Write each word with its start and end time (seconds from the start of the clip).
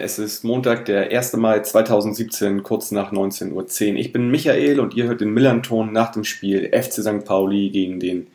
es 0.00 0.18
ist 0.18 0.44
Montag, 0.44 0.84
der 0.84 1.10
1. 1.10 1.34
Mai 1.34 1.60
2017, 1.60 2.62
kurz 2.62 2.90
nach 2.90 3.12
19.10 3.12 3.52
Uhr. 3.52 3.96
Ich 3.98 4.12
bin 4.12 4.30
Michael 4.30 4.80
und 4.80 4.94
ihr 4.94 5.04
hört 5.04 5.20
den 5.20 5.34
Millanton 5.34 5.92
nach 5.92 6.12
dem 6.12 6.24
Spiel 6.24 6.70
FC 6.72 7.02
St. 7.02 7.24
Pauli 7.24 7.70
gegen 7.70 8.00
den 8.00 8.28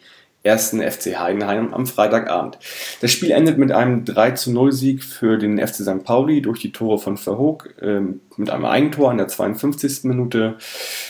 ersten 0.44 0.81
FC 0.81 1.17
Heidenheim 1.17 1.73
am 1.73 1.88
Freitagabend. 1.88 2.59
Das 3.02 3.12
Spiel 3.12 3.31
endet 3.31 3.58
mit 3.58 3.72
einem 3.72 4.03
3 4.03 4.36
0 4.48 4.72
Sieg 4.73 5.03
für 5.03 5.38
den 5.38 5.58
FC 5.58 5.76
St. 5.76 6.03
Pauli 6.03 6.41
durch 6.41 6.59
die 6.59 6.73
Tore 6.73 6.99
von 6.99 7.16
Verhoog 7.16 7.73
äh, 7.81 8.02
mit 8.36 8.50
einem 8.50 8.66
Eigentor 8.66 9.11
in 9.11 9.17
der 9.17 9.30
52. 9.30 10.03
Minute, 10.03 10.55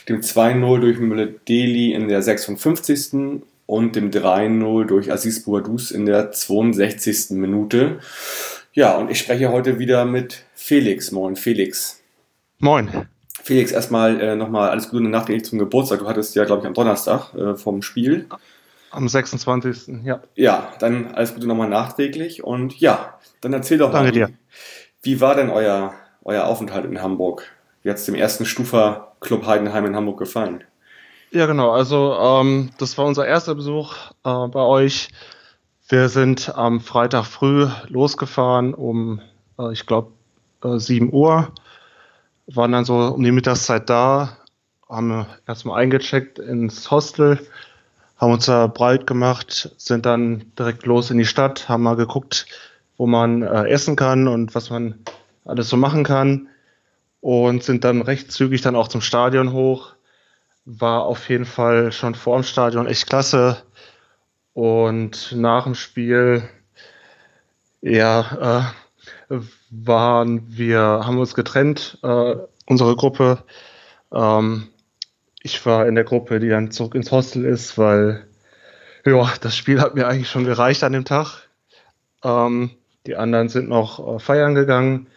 dem 0.07 0.21
2-0 0.21 0.79
durch 0.79 0.99
Müller-Deli 0.99 1.93
in 1.93 2.07
der 2.07 2.21
56. 2.21 3.41
und 3.65 3.95
dem 3.95 4.12
3-0 4.12 4.85
durch 4.85 5.12
Aziz 5.12 5.43
Bouadouz 5.43 5.90
in 5.90 6.05
der 6.05 6.31
62. 6.31 7.31
Minute. 7.31 7.99
Ja, 8.76 8.98
und 8.98 9.12
ich 9.12 9.20
spreche 9.20 9.52
heute 9.52 9.77
wieder 9.77 10.04
mit 10.04 10.45
Felix. 10.55 11.12
Moin, 11.12 11.36
Felix. 11.36 12.02
Moin. 12.58 13.08
Felix, 13.44 13.72
erstmal 13.72 14.20
äh, 14.20 14.36
nochmal 14.36 14.70
alles 14.70 14.90
Gute 14.90 15.04
nachträglich 15.04 15.46
zum 15.46 15.59
Geburtstag. 15.59 15.99
Du 15.99 16.07
hattest 16.07 16.34
ja, 16.34 16.43
glaube 16.43 16.62
ich, 16.62 16.68
am 16.68 16.74
Donnerstag 16.74 17.35
äh, 17.35 17.55
vom 17.55 17.84
Spiel. 17.84 18.26
Am 18.90 19.07
26. 19.07 20.02
Ja. 20.04 20.24
Ja, 20.34 20.74
dann 20.80 21.13
alles 21.13 21.35
Gute 21.35 21.46
nochmal 21.46 21.70
nachträglich. 21.70 22.43
Und 22.43 22.80
ja, 22.80 23.20
dann 23.41 23.54
erzähl 23.54 23.77
doch 23.77 23.91
Danke 23.91 24.07
mal, 24.07 24.27
dir. 24.27 24.30
wie 25.04 25.21
war 25.21 25.35
denn 25.35 25.52
euer, 25.52 25.93
euer 26.24 26.46
Aufenthalt 26.46 26.85
in 26.85 26.99
Hamburg? 26.99 27.43
Wie 27.84 27.91
hat 27.91 27.98
es 27.98 28.05
dem 28.05 28.15
ersten 28.15 28.46
Stufer 28.46 29.13
Club 29.20 29.46
Heidenheim 29.46 29.85
in 29.85 29.96
Hamburg 29.96 30.18
gefallen? 30.18 30.63
Ja, 31.30 31.46
genau. 31.46 31.70
Also, 31.71 32.13
ähm, 32.13 32.71
das 32.80 32.98
war 32.98 33.05
unser 33.05 33.27
erster 33.27 33.54
Besuch 33.54 33.93
äh, 34.24 34.48
bei 34.48 34.62
euch. 34.62 35.10
Wir 35.89 36.07
sind 36.07 36.55
am 36.55 36.79
Freitag 36.79 37.26
früh 37.26 37.67
losgefahren 37.89 38.73
um, 38.73 39.20
äh, 39.59 39.73
ich 39.73 39.85
glaube, 39.85 40.13
äh, 40.63 40.77
7 40.77 41.12
Uhr. 41.12 41.51
Waren 42.48 42.71
dann 42.71 42.85
so 42.85 42.95
um 42.95 43.21
die 43.21 43.31
Mittagszeit 43.34 43.90
da, 43.90 44.37
haben 44.87 45.25
erstmal 45.45 45.81
eingecheckt 45.81 46.40
ins 46.40 46.90
Hostel, 46.90 47.40
haben 48.17 48.31
uns 48.31 48.45
da 48.45 48.67
breit 48.67 49.07
gemacht, 49.07 49.73
sind 49.77 50.05
dann 50.05 50.45
direkt 50.57 50.85
los 50.85 51.12
in 51.12 51.17
die 51.17 51.25
Stadt, 51.25 51.67
haben 51.67 51.84
mal 51.84 51.95
geguckt, 51.97 52.45
wo 52.97 53.05
man 53.05 53.41
äh, 53.41 53.68
essen 53.68 53.97
kann 53.97 54.29
und 54.29 54.55
was 54.55 54.70
man 54.70 54.99
alles 55.43 55.68
so 55.68 55.75
machen 55.75 56.05
kann 56.05 56.47
und 57.20 57.63
sind 57.63 57.84
dann 57.84 58.01
recht 58.01 58.31
zügig 58.31 58.62
dann 58.62 58.77
auch 58.77 58.87
zum 58.87 59.01
Stadion 59.01 59.51
hoch. 59.51 59.93
War 60.63 61.03
auf 61.03 61.27
jeden 61.27 61.45
Fall 61.45 61.91
schon 61.91 62.15
vor 62.15 62.37
dem 62.37 62.43
Stadion 62.43 62.87
echt 62.87 63.07
klasse. 63.07 63.63
Und 64.53 65.34
nach 65.35 65.63
dem 65.63 65.75
Spiel, 65.75 66.44
ja, 67.81 68.72
äh, 69.29 69.40
waren 69.69 70.44
wir, 70.56 70.79
haben 70.79 71.18
uns 71.18 71.34
getrennt, 71.34 71.97
äh, 72.03 72.35
unsere 72.66 72.96
Gruppe. 72.96 73.44
Ähm, 74.13 74.68
ich 75.41 75.66
war 75.66 75.88
in 75.88 75.96
der 75.96 76.03
Gruppe, 76.03 76.40
die 76.40 76.50
dann 76.50 76.72
zurück 76.72 76.96
ins 76.96 77.12
Hostel 77.12 77.46
ist, 77.46 77.78
weil 77.78 78.28
ja, 79.06 79.34
das 79.41 79.57
Spiel 79.57 79.81
hat 79.81 79.96
mir 79.96 80.08
eigentlich 80.08 80.30
schon 80.30 80.46
gereicht 80.46 80.84
an 80.84 80.94
dem 80.94 81.06
Tag. 81.06 81.50
Ähm, 82.24 82.72
die 83.06 83.18
anderen 83.18 83.50
sind 83.50 83.68
noch 83.68 84.16
äh, 84.16 84.20
feiern 84.20 84.56
gegangen. 84.56 85.08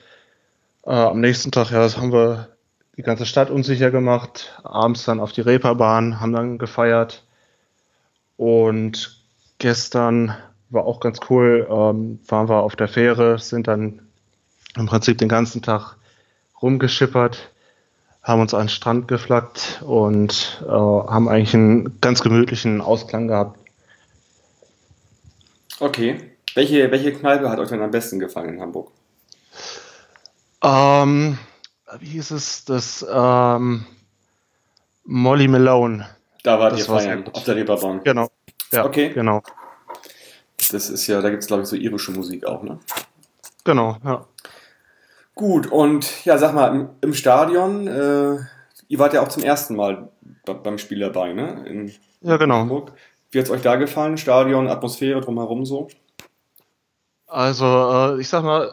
Äh, 0.84 0.90
am 0.90 1.20
nächsten 1.20 1.52
Tag, 1.52 1.70
ja, 1.70 1.78
das 1.78 1.96
haben 1.96 2.12
wir 2.12 2.48
die 2.96 3.02
ganze 3.02 3.26
Stadt 3.26 3.50
unsicher 3.50 3.90
gemacht. 3.90 4.60
Abends 4.64 5.04
dann 5.04 5.20
auf 5.20 5.32
die 5.32 5.42
Reeperbahn, 5.42 6.20
haben 6.20 6.32
dann 6.32 6.58
gefeiert. 6.58 7.24
Und 8.36 9.15
gestern 9.66 10.32
war 10.70 10.84
auch 10.84 11.00
ganz 11.00 11.18
cool. 11.28 11.66
Ähm, 11.68 12.20
waren 12.28 12.48
wir 12.48 12.62
auf 12.62 12.76
der 12.76 12.86
Fähre, 12.86 13.40
sind 13.40 13.66
dann 13.66 14.00
im 14.76 14.86
Prinzip 14.86 15.18
den 15.18 15.28
ganzen 15.28 15.60
Tag 15.60 15.96
rumgeschippert, 16.62 17.50
haben 18.22 18.40
uns 18.40 18.54
an 18.54 18.62
den 18.62 18.68
Strand 18.68 19.08
geflaggt 19.08 19.82
und 19.84 20.62
äh, 20.64 20.70
haben 20.70 21.28
eigentlich 21.28 21.54
einen 21.54 22.00
ganz 22.00 22.22
gemütlichen 22.22 22.80
Ausklang 22.80 23.26
gehabt. 23.26 23.58
Okay. 25.80 26.30
Welche, 26.54 26.88
welche 26.92 27.12
Kneipe 27.12 27.50
hat 27.50 27.58
euch 27.58 27.68
denn 27.68 27.82
am 27.82 27.90
besten 27.90 28.20
gefallen 28.20 28.54
in 28.54 28.60
Hamburg? 28.60 28.92
Ähm, 30.62 31.38
wie 31.98 32.06
hieß 32.06 32.30
es? 32.30 32.64
Das 32.64 33.04
ähm, 33.12 33.84
Molly 35.02 35.48
Malone. 35.48 36.06
Da 36.44 36.60
wart 36.60 36.74
Das 36.74 36.82
ihr 36.82 36.88
war 36.88 37.00
feiern, 37.00 37.24
auf 37.32 37.42
der 37.42 37.56
Reeperbahn. 37.56 38.04
Genau. 38.04 38.28
Ja, 38.72 38.84
Okay. 38.84 39.10
Genau. 39.10 39.42
Das 40.72 40.90
ist 40.90 41.06
ja, 41.06 41.20
da 41.20 41.30
gibt 41.30 41.42
es 41.42 41.46
glaube 41.46 41.62
ich 41.62 41.68
so 41.68 41.76
irische 41.76 42.10
Musik 42.12 42.44
auch, 42.46 42.62
ne? 42.62 42.80
Genau, 43.64 43.96
ja. 44.04 44.26
Gut, 45.34 45.66
und 45.70 46.24
ja, 46.24 46.38
sag 46.38 46.54
mal, 46.54 46.74
im, 46.74 46.88
im 47.02 47.14
Stadion, 47.14 47.86
äh, 47.86 48.36
ihr 48.88 48.98
wart 48.98 49.12
ja 49.12 49.20
auch 49.22 49.28
zum 49.28 49.42
ersten 49.42 49.76
Mal 49.76 50.08
be- 50.44 50.54
beim 50.54 50.78
Spiel 50.78 51.00
dabei, 51.00 51.32
ne? 51.34 51.64
In 51.66 51.92
Ja, 52.22 52.36
genau. 52.38 52.60
Hamburg. 52.60 52.92
Wie 53.30 53.38
hat's 53.38 53.50
euch 53.50 53.60
da 53.62 53.76
gefallen? 53.76 54.16
Stadion, 54.16 54.68
Atmosphäre 54.68 55.20
drumherum 55.20 55.66
so? 55.66 55.88
Also, 57.26 57.64
äh, 58.16 58.20
ich 58.20 58.28
sag 58.28 58.42
mal, 58.44 58.72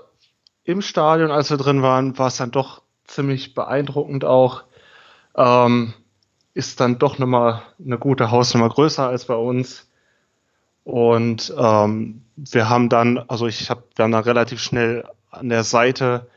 im 0.64 0.82
Stadion, 0.82 1.32
als 1.32 1.50
wir 1.50 1.58
drin 1.58 1.82
waren, 1.82 2.18
war 2.18 2.28
es 2.28 2.38
dann 2.38 2.52
doch 2.52 2.82
ziemlich 3.06 3.54
beeindruckend 3.54 4.24
auch. 4.24 4.64
Ähm, 5.36 5.94
ist 6.54 6.80
dann 6.80 7.00
doch 7.00 7.18
nochmal 7.18 7.64
eine 7.84 7.98
gute 7.98 8.32
Hausnummer 8.32 8.70
größer 8.70 9.08
als 9.08 9.26
bei 9.26 9.36
uns. 9.36 9.88
Und 10.84 11.54
ähm, 11.58 12.22
wir 12.36 12.70
haben 12.70 12.90
dann, 12.90 13.18
also 13.28 13.48
ich 13.48 13.70
habe 13.70 13.84
dann 13.96 14.12
da 14.12 14.20
relativ 14.20 14.60
schnell 14.60 15.06
an 15.32 15.50
der 15.50 15.64
Seite 15.64 16.28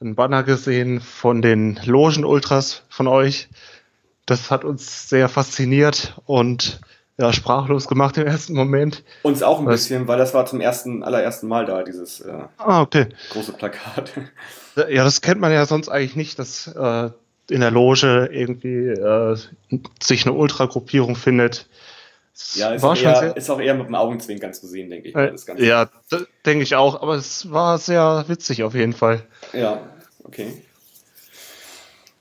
einen 0.00 0.14
Banner 0.14 0.42
gesehen 0.42 1.00
von 1.00 1.42
den 1.42 1.78
Logen-Ultras 1.84 2.82
von 2.88 3.06
euch. 3.06 3.48
Das 4.26 4.50
hat 4.50 4.64
uns 4.64 5.08
sehr 5.08 5.28
fasziniert 5.28 6.14
und 6.26 6.80
ja, 7.18 7.32
sprachlos 7.32 7.86
gemacht 7.86 8.16
im 8.16 8.26
ersten 8.26 8.54
Moment. 8.54 9.04
Uns 9.22 9.42
auch 9.42 9.60
ein 9.60 9.66
Was? 9.66 9.82
bisschen, 9.82 10.08
weil 10.08 10.18
das 10.18 10.32
war 10.34 10.46
zum 10.46 10.60
ersten, 10.60 11.02
allerersten 11.04 11.46
Mal 11.46 11.66
da, 11.66 11.82
dieses 11.82 12.20
äh, 12.20 12.32
Ah, 12.56 12.80
okay. 12.80 13.08
große 13.30 13.52
Plakat. 13.52 14.12
Ja, 14.88 15.04
das 15.04 15.20
kennt 15.20 15.38
man 15.40 15.52
ja 15.52 15.66
sonst 15.66 15.90
eigentlich 15.90 16.16
nicht, 16.16 16.38
dass 16.38 16.66
äh, 16.66 17.10
in 17.50 17.60
der 17.60 17.70
Loge 17.70 18.28
irgendwie 18.32 18.88
äh, 18.88 19.36
sich 20.02 20.26
eine 20.26 20.34
Ultragruppierung 20.34 21.16
findet. 21.16 21.68
Das 22.34 22.54
Ja, 22.54 22.72
ist 22.74 22.82
war 22.82 22.92
auch, 22.92 22.96
schon 22.96 23.14
eher, 23.14 23.14
sehr, 23.14 23.36
ist 23.36 23.50
auch 23.50 23.60
eher 23.60 23.74
mit 23.74 23.86
dem 23.88 23.94
Augenzwinkern 23.94 24.54
zu 24.54 24.66
sehen, 24.66 24.90
denke 24.90 25.08
ich. 25.10 25.16
äh, 25.16 25.30
das 25.30 25.46
Ganze. 25.46 25.64
ja, 25.64 25.88
denke 26.46 26.62
ich 26.64 26.74
auch, 26.74 27.00
aber 27.02 27.14
es 27.14 27.50
war 27.50 27.78
sehr 27.78 28.24
witzig 28.28 28.62
auf 28.62 28.74
jeden 28.74 28.92
Fall. 28.92 29.26
Ja, 29.52 29.90
okay. 30.24 30.62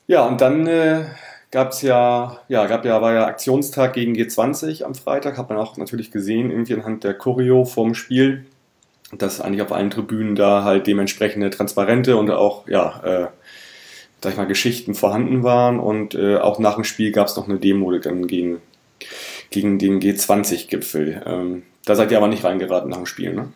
Ja, 0.07 0.25
und 0.27 0.41
dann 0.41 0.67
äh, 0.67 1.05
gab 1.51 1.71
es 1.71 1.81
ja, 1.81 2.39
ja, 2.47 2.65
gab 2.67 2.85
ja, 2.85 3.01
war 3.01 3.13
ja 3.13 3.25
Aktionstag 3.27 3.93
gegen 3.93 4.13
G20 4.13 4.83
am 4.83 4.95
Freitag, 4.95 5.37
hat 5.37 5.49
man 5.49 5.57
auch 5.57 5.77
natürlich 5.77 6.11
gesehen, 6.11 6.51
irgendwie 6.51 6.73
anhand 6.73 7.03
der 7.03 7.13
Choreo 7.13 7.65
vorm 7.65 7.93
Spiel, 7.95 8.45
dass 9.17 9.41
eigentlich 9.41 9.61
auf 9.61 9.71
allen 9.71 9.89
Tribünen 9.89 10.35
da 10.35 10.63
halt 10.63 10.87
dementsprechende 10.87 11.49
Transparente 11.49 12.17
und 12.17 12.29
auch, 12.31 12.67
ja, 12.67 13.01
äh, 13.03 13.27
sag 14.23 14.33
ich 14.33 14.37
mal, 14.37 14.45
Geschichten 14.45 14.93
vorhanden 14.93 15.43
waren 15.43 15.79
und 15.79 16.13
äh, 16.15 16.37
auch 16.37 16.59
nach 16.59 16.75
dem 16.75 16.83
Spiel 16.83 17.11
gab 17.11 17.27
es 17.27 17.35
noch 17.35 17.47
eine 17.47 17.57
Demo 17.57 17.91
dann 17.97 18.27
gegen, 18.27 18.61
gegen 19.49 19.79
den 19.79 19.99
G20-Gipfel. 19.99 21.23
Ähm, 21.25 21.63
da 21.85 21.95
seid 21.95 22.11
ihr 22.11 22.17
aber 22.17 22.27
nicht 22.27 22.43
reingeraten 22.43 22.89
nach 22.89 22.97
dem 22.97 23.05
Spiel, 23.05 23.33
ne? 23.33 23.51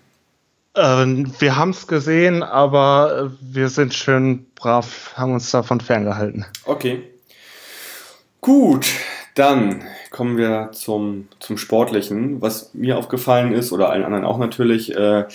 Ähm, 0.78 1.32
wir 1.40 1.56
haben 1.56 1.70
es 1.70 1.88
gesehen, 1.88 2.44
aber 2.44 3.32
äh, 3.32 3.56
wir 3.56 3.70
sind 3.70 3.94
schön 3.94 4.46
brav, 4.56 5.14
haben 5.16 5.34
uns 5.34 5.50
davon 5.52 5.80
ferngehalten. 5.80 6.46
Okay. 6.66 7.04
Gut, 8.42 8.88
dann 9.36 9.84
kommen 10.16 10.38
wir 10.38 10.70
zum, 10.72 11.28
zum 11.40 11.58
Sportlichen. 11.58 12.42
Was 12.42 12.74
mir 12.74 12.98
aufgefallen 12.98 13.52
ist, 13.52 13.74
oder 13.74 13.90
allen 13.90 14.06
anderen 14.06 14.24
auch 14.24 14.38
natürlich, 14.38 14.96
äh, 14.96 15.26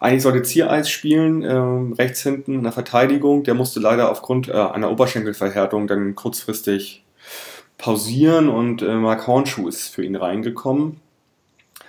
eigentlich 0.00 0.22
sollte 0.22 0.42
Ziereis 0.42 0.88
spielen, 0.88 1.42
ähm, 1.42 1.92
rechts 1.92 2.22
hinten 2.22 2.54
in 2.54 2.62
der 2.62 2.72
Verteidigung. 2.72 3.42
Der 3.44 3.52
musste 3.52 3.80
leider 3.80 4.10
aufgrund 4.10 4.48
äh, 4.48 4.52
einer 4.52 4.90
Oberschenkelverhärtung 4.90 5.86
dann 5.86 6.14
kurzfristig 6.14 7.04
pausieren 7.76 8.48
und 8.48 8.80
äh, 8.80 8.94
Mark 8.94 9.26
Hornschuh 9.26 9.68
ist 9.68 9.88
für 9.88 10.02
ihn 10.02 10.16
reingekommen. 10.16 11.00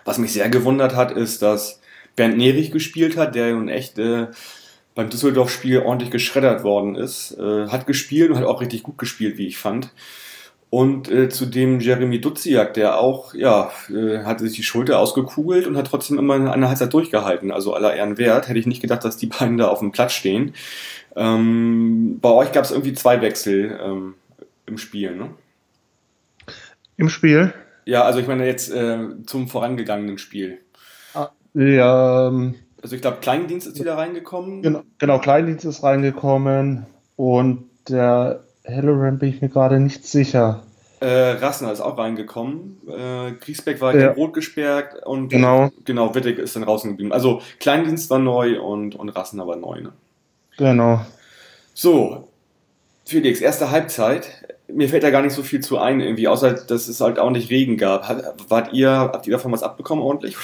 Was 0.04 0.18
mich 0.18 0.33
sehr 0.33 0.50
gewundert 0.50 0.94
hat, 0.94 1.13
ist, 1.13 1.42
dass 1.42 1.80
Bernd 2.18 2.38
Nerich 2.38 2.71
gespielt 2.71 3.15
hat, 3.15 3.33
der 3.33 3.54
nun 3.54 3.69
echt 3.69 3.97
äh, 3.97 4.27
beim 4.94 5.09
Düsseldorf-Spiel 5.09 5.80
ordentlich 5.80 6.12
geschreddert 6.12 6.65
worden 6.65 6.95
ist. 6.95 7.31
Äh, 7.39 7.69
hat 7.69 7.88
gespielt 7.88 8.30
und 8.30 8.36
hat 8.36 8.44
auch 8.44 8.59
richtig 8.59 8.83
gut 8.83 8.97
gespielt, 8.97 9.38
wie 9.38 9.47
ich 9.47 9.57
fand. 9.57 9.92
Und 10.71 11.12
äh, 11.12 11.27
zudem 11.27 11.81
Jeremy 11.81 12.21
Duziak, 12.21 12.73
der 12.75 12.97
auch, 12.97 13.33
ja, 13.33 13.71
äh, 13.89 14.19
hatte 14.19 14.45
sich 14.45 14.56
die 14.56 14.63
Schulter 14.63 15.00
ausgekugelt 15.00 15.68
und 15.68 15.75
hat 15.75 15.88
trotzdem 15.88 16.18
immer 16.18 16.35
eine 16.35 16.69
Halbzeit 16.69 16.94
durchgehalten. 16.94 17.51
Also 17.51 17.73
aller 17.73 17.94
Ehren 17.94 18.18
wert. 18.18 18.47
Hätte 18.47 18.57
ich 18.57 18.68
nicht 18.68 18.81
gedacht, 18.81 19.03
dass 19.03 19.18
die 19.18 19.27
beiden 19.27 19.57
da 19.57 19.68
auf 19.68 19.79
dem 19.79 19.91
Platz 19.91 20.13
stehen. 20.13 20.53
Ähm, 21.18 22.19
bei 22.21 22.29
euch 22.29 22.53
gab 22.53 22.63
es 22.63 22.71
irgendwie 22.71 22.94
zwei 22.94 23.21
Wechsel 23.21 23.77
ähm, 23.83 24.13
im 24.65 24.77
Spiel, 24.77 25.13
ne? 25.13 25.31
Im 26.95 27.09
Spiel? 27.09 27.53
Ja, 27.83 28.03
also 28.03 28.19
ich 28.19 28.27
meine 28.27 28.45
jetzt 28.45 28.71
äh, 28.71 28.97
zum 29.25 29.50
vorangegangenen 29.50 30.19
Spiel. 30.19 30.59
Ah, 31.13 31.31
ja, 31.53 32.29
ähm, 32.29 32.56
also 32.81 32.95
ich 32.95 33.01
glaube, 33.01 33.18
Kleindienst 33.19 33.68
ist 33.68 33.77
wieder 33.77 33.97
reingekommen. 33.97 34.62
Genau, 34.62 34.83
genau, 35.00 35.19
Kleindienst 35.19 35.65
ist 35.65 35.83
reingekommen 35.83 36.85
und 37.18 37.65
der 37.89 38.45
Halloran 38.75 39.19
bin 39.19 39.29
ich 39.29 39.41
mir 39.41 39.50
gerade 39.50 39.79
nicht 39.79 40.06
sicher. 40.06 40.63
Äh, 41.01 41.31
Rassner 41.31 41.71
ist 41.71 41.81
auch 41.81 41.97
reingekommen. 41.97 42.77
Äh, 42.88 43.31
Griesbeck 43.31 43.81
war 43.81 43.95
ja. 43.95 44.12
rot 44.12 44.33
gesperrt 44.33 45.03
und 45.03 45.29
genau. 45.29 45.71
genau, 45.83 46.13
Wittig 46.13 46.38
ist 46.38 46.56
dann 46.56 46.62
draußen 46.63 46.91
geblieben. 46.91 47.12
Also 47.12 47.41
Kleindienst 47.59 48.09
war 48.12 48.19
neu 48.19 48.62
und, 48.62 48.94
und 48.95 49.09
Rassner 49.09 49.47
war 49.47 49.56
neu. 49.56 49.81
Ne? 49.81 49.94
Genau. 50.57 51.03
So, 51.73 52.27
Felix, 53.06 53.41
erste 53.41 53.71
Halbzeit. 53.71 54.56
Mir 54.68 54.89
fällt 54.89 55.01
da 55.01 55.09
gar 55.09 55.23
nicht 55.23 55.33
so 55.33 55.41
viel 55.41 55.59
zu 55.59 55.79
ein, 55.79 56.01
irgendwie, 56.01 56.27
außer 56.27 56.53
dass 56.53 56.88
es 56.88 57.01
halt 57.01 57.18
auch 57.18 57.31
nicht 57.31 57.50
Regen 57.50 57.77
gab. 57.77 58.07
Wart 58.47 58.71
ihr, 58.71 58.91
habt 58.91 59.25
ihr 59.25 59.33
davon 59.33 59.51
was 59.51 59.63
abbekommen 59.63 60.03
ordentlich? 60.03 60.38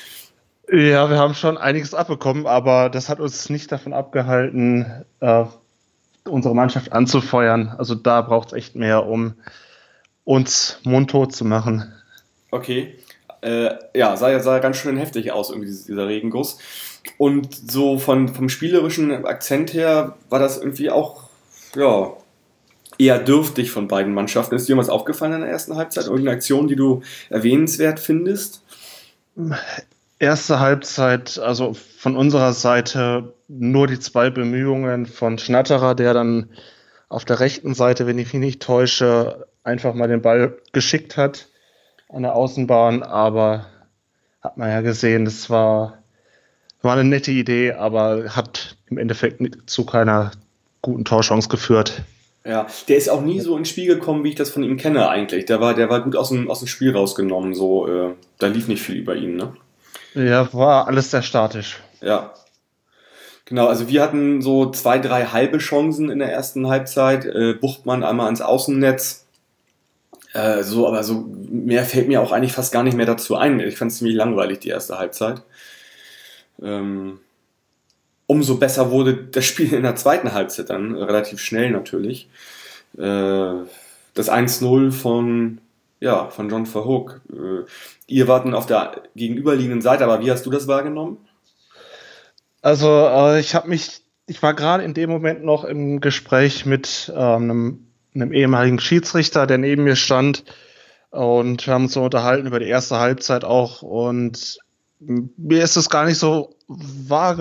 ja, 0.70 1.08
wir 1.08 1.16
haben 1.16 1.34
schon 1.34 1.56
einiges 1.56 1.94
abbekommen, 1.94 2.46
aber 2.46 2.90
das 2.90 3.08
hat 3.08 3.18
uns 3.18 3.48
nicht 3.48 3.72
davon 3.72 3.94
abgehalten, 3.94 5.04
äh, 5.20 5.46
unsere 6.28 6.54
Mannschaft 6.54 6.92
anzufeuern. 6.92 7.74
Also 7.78 7.94
da 7.94 8.22
braucht 8.22 8.48
es 8.48 8.54
echt 8.54 8.76
mehr, 8.76 9.06
um 9.06 9.34
uns 10.24 10.80
mundtot 10.84 11.34
zu 11.34 11.44
machen. 11.44 11.92
Okay. 12.50 12.96
Äh, 13.42 13.70
ja, 13.94 14.16
sah 14.16 14.30
ja 14.30 14.40
sah 14.40 14.58
ganz 14.58 14.76
schön 14.76 14.96
heftig 14.96 15.32
aus, 15.32 15.50
irgendwie 15.50 15.68
dieser 15.68 16.08
Regenguss. 16.08 16.58
Und 17.18 17.54
so 17.70 17.98
von, 17.98 18.28
vom 18.28 18.48
spielerischen 18.48 19.24
Akzent 19.24 19.72
her 19.72 20.16
war 20.28 20.38
das 20.38 20.58
irgendwie 20.58 20.90
auch, 20.90 21.28
ja, 21.74 22.12
eher 22.98 23.18
dürftig 23.18 23.70
von 23.70 23.88
beiden 23.88 24.14
Mannschaften. 24.14 24.54
Ist 24.56 24.68
dir 24.68 24.76
was 24.76 24.88
aufgefallen 24.88 25.34
in 25.34 25.40
der 25.42 25.50
ersten 25.50 25.76
Halbzeit? 25.76 26.06
Irgendeine 26.06 26.36
Aktion, 26.36 26.66
die 26.66 26.76
du 26.76 27.02
erwähnenswert 27.28 28.00
findest? 28.00 28.62
Erste 30.18 30.60
Halbzeit, 30.60 31.38
also 31.38 31.74
von 31.74 32.16
unserer 32.16 32.52
Seite 32.52 33.34
nur 33.48 33.86
die 33.86 34.00
zwei 34.00 34.30
Bemühungen 34.30 35.06
von 35.06 35.38
Schnatterer, 35.38 35.94
der 35.94 36.14
dann 36.14 36.50
auf 37.08 37.24
der 37.24 37.40
rechten 37.40 37.74
Seite, 37.74 38.06
wenn 38.06 38.18
ich 38.18 38.32
mich 38.32 38.40
nicht 38.40 38.62
täusche, 38.62 39.46
einfach 39.62 39.94
mal 39.94 40.08
den 40.08 40.22
Ball 40.22 40.58
geschickt 40.72 41.16
hat 41.16 41.48
an 42.08 42.22
der 42.22 42.34
Außenbahn, 42.34 43.02
aber 43.02 43.66
hat 44.40 44.56
man 44.56 44.70
ja 44.70 44.80
gesehen, 44.80 45.24
das 45.24 45.50
war, 45.50 46.02
war 46.82 46.94
eine 46.94 47.04
nette 47.04 47.32
Idee, 47.32 47.72
aber 47.72 48.36
hat 48.36 48.76
im 48.88 48.98
Endeffekt 48.98 49.40
zu 49.68 49.84
keiner 49.84 50.30
guten 50.82 51.04
Torchance 51.04 51.48
geführt. 51.48 52.02
Ja, 52.44 52.68
der 52.88 52.96
ist 52.96 53.08
auch 53.08 53.22
nie 53.22 53.40
so 53.40 53.56
ins 53.56 53.68
Spiel 53.68 53.86
gekommen, 53.86 54.22
wie 54.22 54.28
ich 54.28 54.34
das 54.36 54.50
von 54.50 54.62
ihm 54.62 54.76
kenne 54.76 55.08
eigentlich. 55.08 55.46
Der 55.46 55.60
war, 55.60 55.74
der 55.74 55.90
war 55.90 56.02
gut 56.02 56.14
aus 56.14 56.28
dem, 56.28 56.48
aus 56.48 56.60
dem 56.60 56.68
Spiel 56.68 56.92
rausgenommen, 56.92 57.54
so, 57.54 57.88
äh, 57.88 58.14
da 58.38 58.46
lief 58.46 58.68
nicht 58.68 58.82
viel 58.82 58.96
über 58.96 59.16
ihn, 59.16 59.34
ne? 59.34 59.52
Ja, 60.14 60.52
war 60.54 60.86
alles 60.86 61.10
sehr 61.10 61.22
statisch. 61.22 61.80
Ja, 62.00 62.32
Genau, 63.46 63.68
also 63.68 63.88
wir 63.88 64.02
hatten 64.02 64.42
so 64.42 64.70
zwei, 64.72 64.98
drei 64.98 65.26
halbe 65.26 65.58
Chancen 65.58 66.10
in 66.10 66.18
der 66.18 66.32
ersten 66.32 66.68
Halbzeit. 66.68 67.24
Äh, 67.24 67.54
Buchtmann 67.54 68.02
einmal 68.02 68.26
ans 68.26 68.40
Außennetz. 68.40 69.24
Äh, 70.32 70.64
so, 70.64 70.88
aber 70.88 71.04
so 71.04 71.26
mehr 71.48 71.84
fällt 71.84 72.08
mir 72.08 72.20
auch 72.20 72.32
eigentlich 72.32 72.52
fast 72.52 72.72
gar 72.72 72.82
nicht 72.82 72.96
mehr 72.96 73.06
dazu 73.06 73.36
ein. 73.36 73.60
Ich 73.60 73.78
fand 73.78 73.92
es 73.92 73.98
ziemlich 73.98 74.16
langweilig, 74.16 74.58
die 74.58 74.68
erste 74.70 74.98
Halbzeit. 74.98 75.42
Ähm, 76.60 77.20
umso 78.26 78.56
besser 78.56 78.90
wurde 78.90 79.14
das 79.14 79.44
Spiel 79.44 79.72
in 79.72 79.84
der 79.84 79.94
zweiten 79.94 80.32
Halbzeit 80.32 80.70
dann, 80.70 80.96
relativ 80.96 81.40
schnell 81.40 81.70
natürlich. 81.70 82.28
Äh, 82.98 83.64
das 84.14 84.28
1-0 84.28 84.90
von, 84.90 85.58
ja, 86.00 86.30
von 86.30 86.50
John 86.50 86.66
Verhoek. 86.66 87.20
Äh, 87.32 87.64
ihr 88.08 88.26
warten 88.26 88.54
auf 88.54 88.66
der 88.66 89.02
gegenüberliegenden 89.14 89.82
Seite, 89.82 90.04
aber 90.04 90.20
wie 90.20 90.32
hast 90.32 90.44
du 90.46 90.50
das 90.50 90.66
wahrgenommen? 90.66 91.18
Also 92.66 92.88
äh, 92.88 93.38
ich 93.38 93.54
habe 93.54 93.68
mich, 93.68 94.02
ich 94.26 94.42
war 94.42 94.52
gerade 94.52 94.82
in 94.82 94.92
dem 94.92 95.08
Moment 95.08 95.44
noch 95.44 95.62
im 95.62 96.00
Gespräch 96.00 96.66
mit 96.66 97.12
einem, 97.14 97.86
einem, 98.12 98.32
ehemaligen 98.32 98.80
Schiedsrichter, 98.80 99.46
der 99.46 99.58
neben 99.58 99.84
mir 99.84 99.94
stand 99.94 100.42
und 101.10 101.64
wir 101.64 101.74
haben 101.74 101.84
uns 101.84 101.92
so 101.92 102.02
unterhalten 102.02 102.48
über 102.48 102.58
die 102.58 102.66
erste 102.66 102.98
Halbzeit 102.98 103.44
auch 103.44 103.82
und 103.82 104.58
mir 104.98 105.62
ist 105.62 105.76
es 105.76 105.88
gar 105.88 106.06
nicht 106.06 106.18
so 106.18 106.56
wahr, 106.66 107.38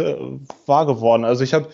wahr 0.67 0.85
geworden. 0.85 1.25
Also 1.25 1.43
ich 1.43 1.55
habe 1.55 1.69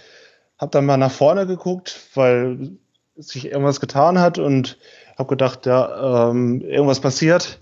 hab 0.57 0.71
dann 0.71 0.85
mal 0.85 0.95
nach 0.95 1.11
vorne 1.11 1.45
geguckt, 1.45 1.99
weil 2.13 2.77
sich 3.17 3.47
irgendwas 3.47 3.81
getan 3.81 4.17
hat 4.17 4.39
und 4.39 4.77
habe 5.17 5.27
gedacht, 5.27 5.65
ja, 5.65 6.29
ähm, 6.29 6.61
irgendwas 6.61 7.01
passiert. 7.01 7.59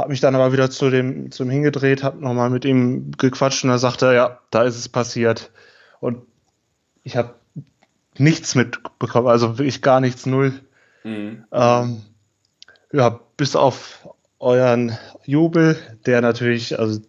Habe 0.00 0.08
mich 0.08 0.20
dann 0.20 0.34
aber 0.34 0.54
wieder 0.54 0.70
zu 0.70 0.88
dem, 0.88 1.30
zu 1.30 1.42
ihm 1.42 1.50
hingedreht, 1.50 2.02
habe 2.02 2.22
nochmal 2.22 2.48
mit 2.48 2.64
ihm 2.64 3.12
gequatscht 3.18 3.64
und 3.64 3.70
er 3.70 3.78
sagte, 3.78 4.14
ja, 4.14 4.40
da 4.50 4.62
ist 4.62 4.78
es 4.78 4.88
passiert. 4.88 5.50
Und 6.00 6.22
ich 7.02 7.18
habe 7.18 7.34
nichts 8.16 8.54
mitbekommen, 8.54 9.26
also 9.28 9.58
wirklich 9.58 9.82
gar 9.82 10.00
nichts, 10.00 10.24
null. 10.24 10.58
Mhm. 11.04 11.44
Ähm, 11.52 12.00
ja, 12.92 13.20
bis 13.36 13.54
auf 13.56 14.08
euren 14.38 14.96
Jubel, 15.26 15.76
der 16.06 16.22
natürlich 16.22 16.78
also 16.78 17.02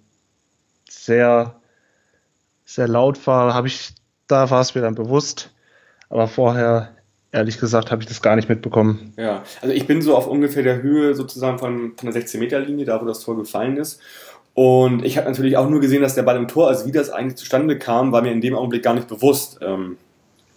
sehr, 0.90 1.62
sehr 2.66 2.90
laut 2.90 3.26
war, 3.26 3.54
habe 3.54 3.68
ich, 3.68 3.96
da 4.28 4.50
war 4.50 4.60
es 4.60 4.76
mir 4.76 4.82
dann 4.82 4.96
bewusst. 4.96 5.56
Aber 6.10 6.28
vorher 6.28 6.94
ehrlich 7.32 7.60
gesagt 7.60 7.92
habe 7.92 8.02
ich 8.02 8.08
das 8.08 8.22
gar 8.22 8.36
nicht 8.36 8.50
mitbekommen. 8.50 9.14
Ja, 9.18 9.44
also 9.62 9.74
ich 9.74 9.88
bin 9.88 10.02
so 10.02 10.16
auf 10.16 10.28
ungefähr 10.28 10.64
der 10.64 10.82
Höhe 10.82 11.16
sozusagen 11.16 11.60
von, 11.60 11.94
von 11.96 12.12
der 12.12 12.22
16-Meter-Linie, 12.22 12.86
da 12.86 13.02
wo 13.02 13.06
das 13.06 13.22
Tor 13.22 13.38
gefallen 13.38 13.78
ist. 13.78 14.02
Und 14.54 15.06
ich 15.06 15.18
habe 15.18 15.30
natürlich 15.30 15.56
auch 15.56 15.70
nur 15.70 15.80
gesehen, 15.80 16.02
dass 16.02 16.16
der 16.16 16.24
Ball 16.24 16.36
im 16.36 16.48
Tor, 16.48 16.68
also 16.68 16.86
wie 16.86 16.92
das 16.92 17.10
eigentlich 17.10 17.38
zustande 17.38 17.78
kam, 17.78 18.12
war 18.12 18.22
mir 18.22 18.34
in 18.34 18.42
dem 18.42 18.56
Augenblick 18.56 18.84
gar 18.84 18.94
nicht 18.94 19.08
bewusst. 19.08 19.60
Ähm, 19.62 19.98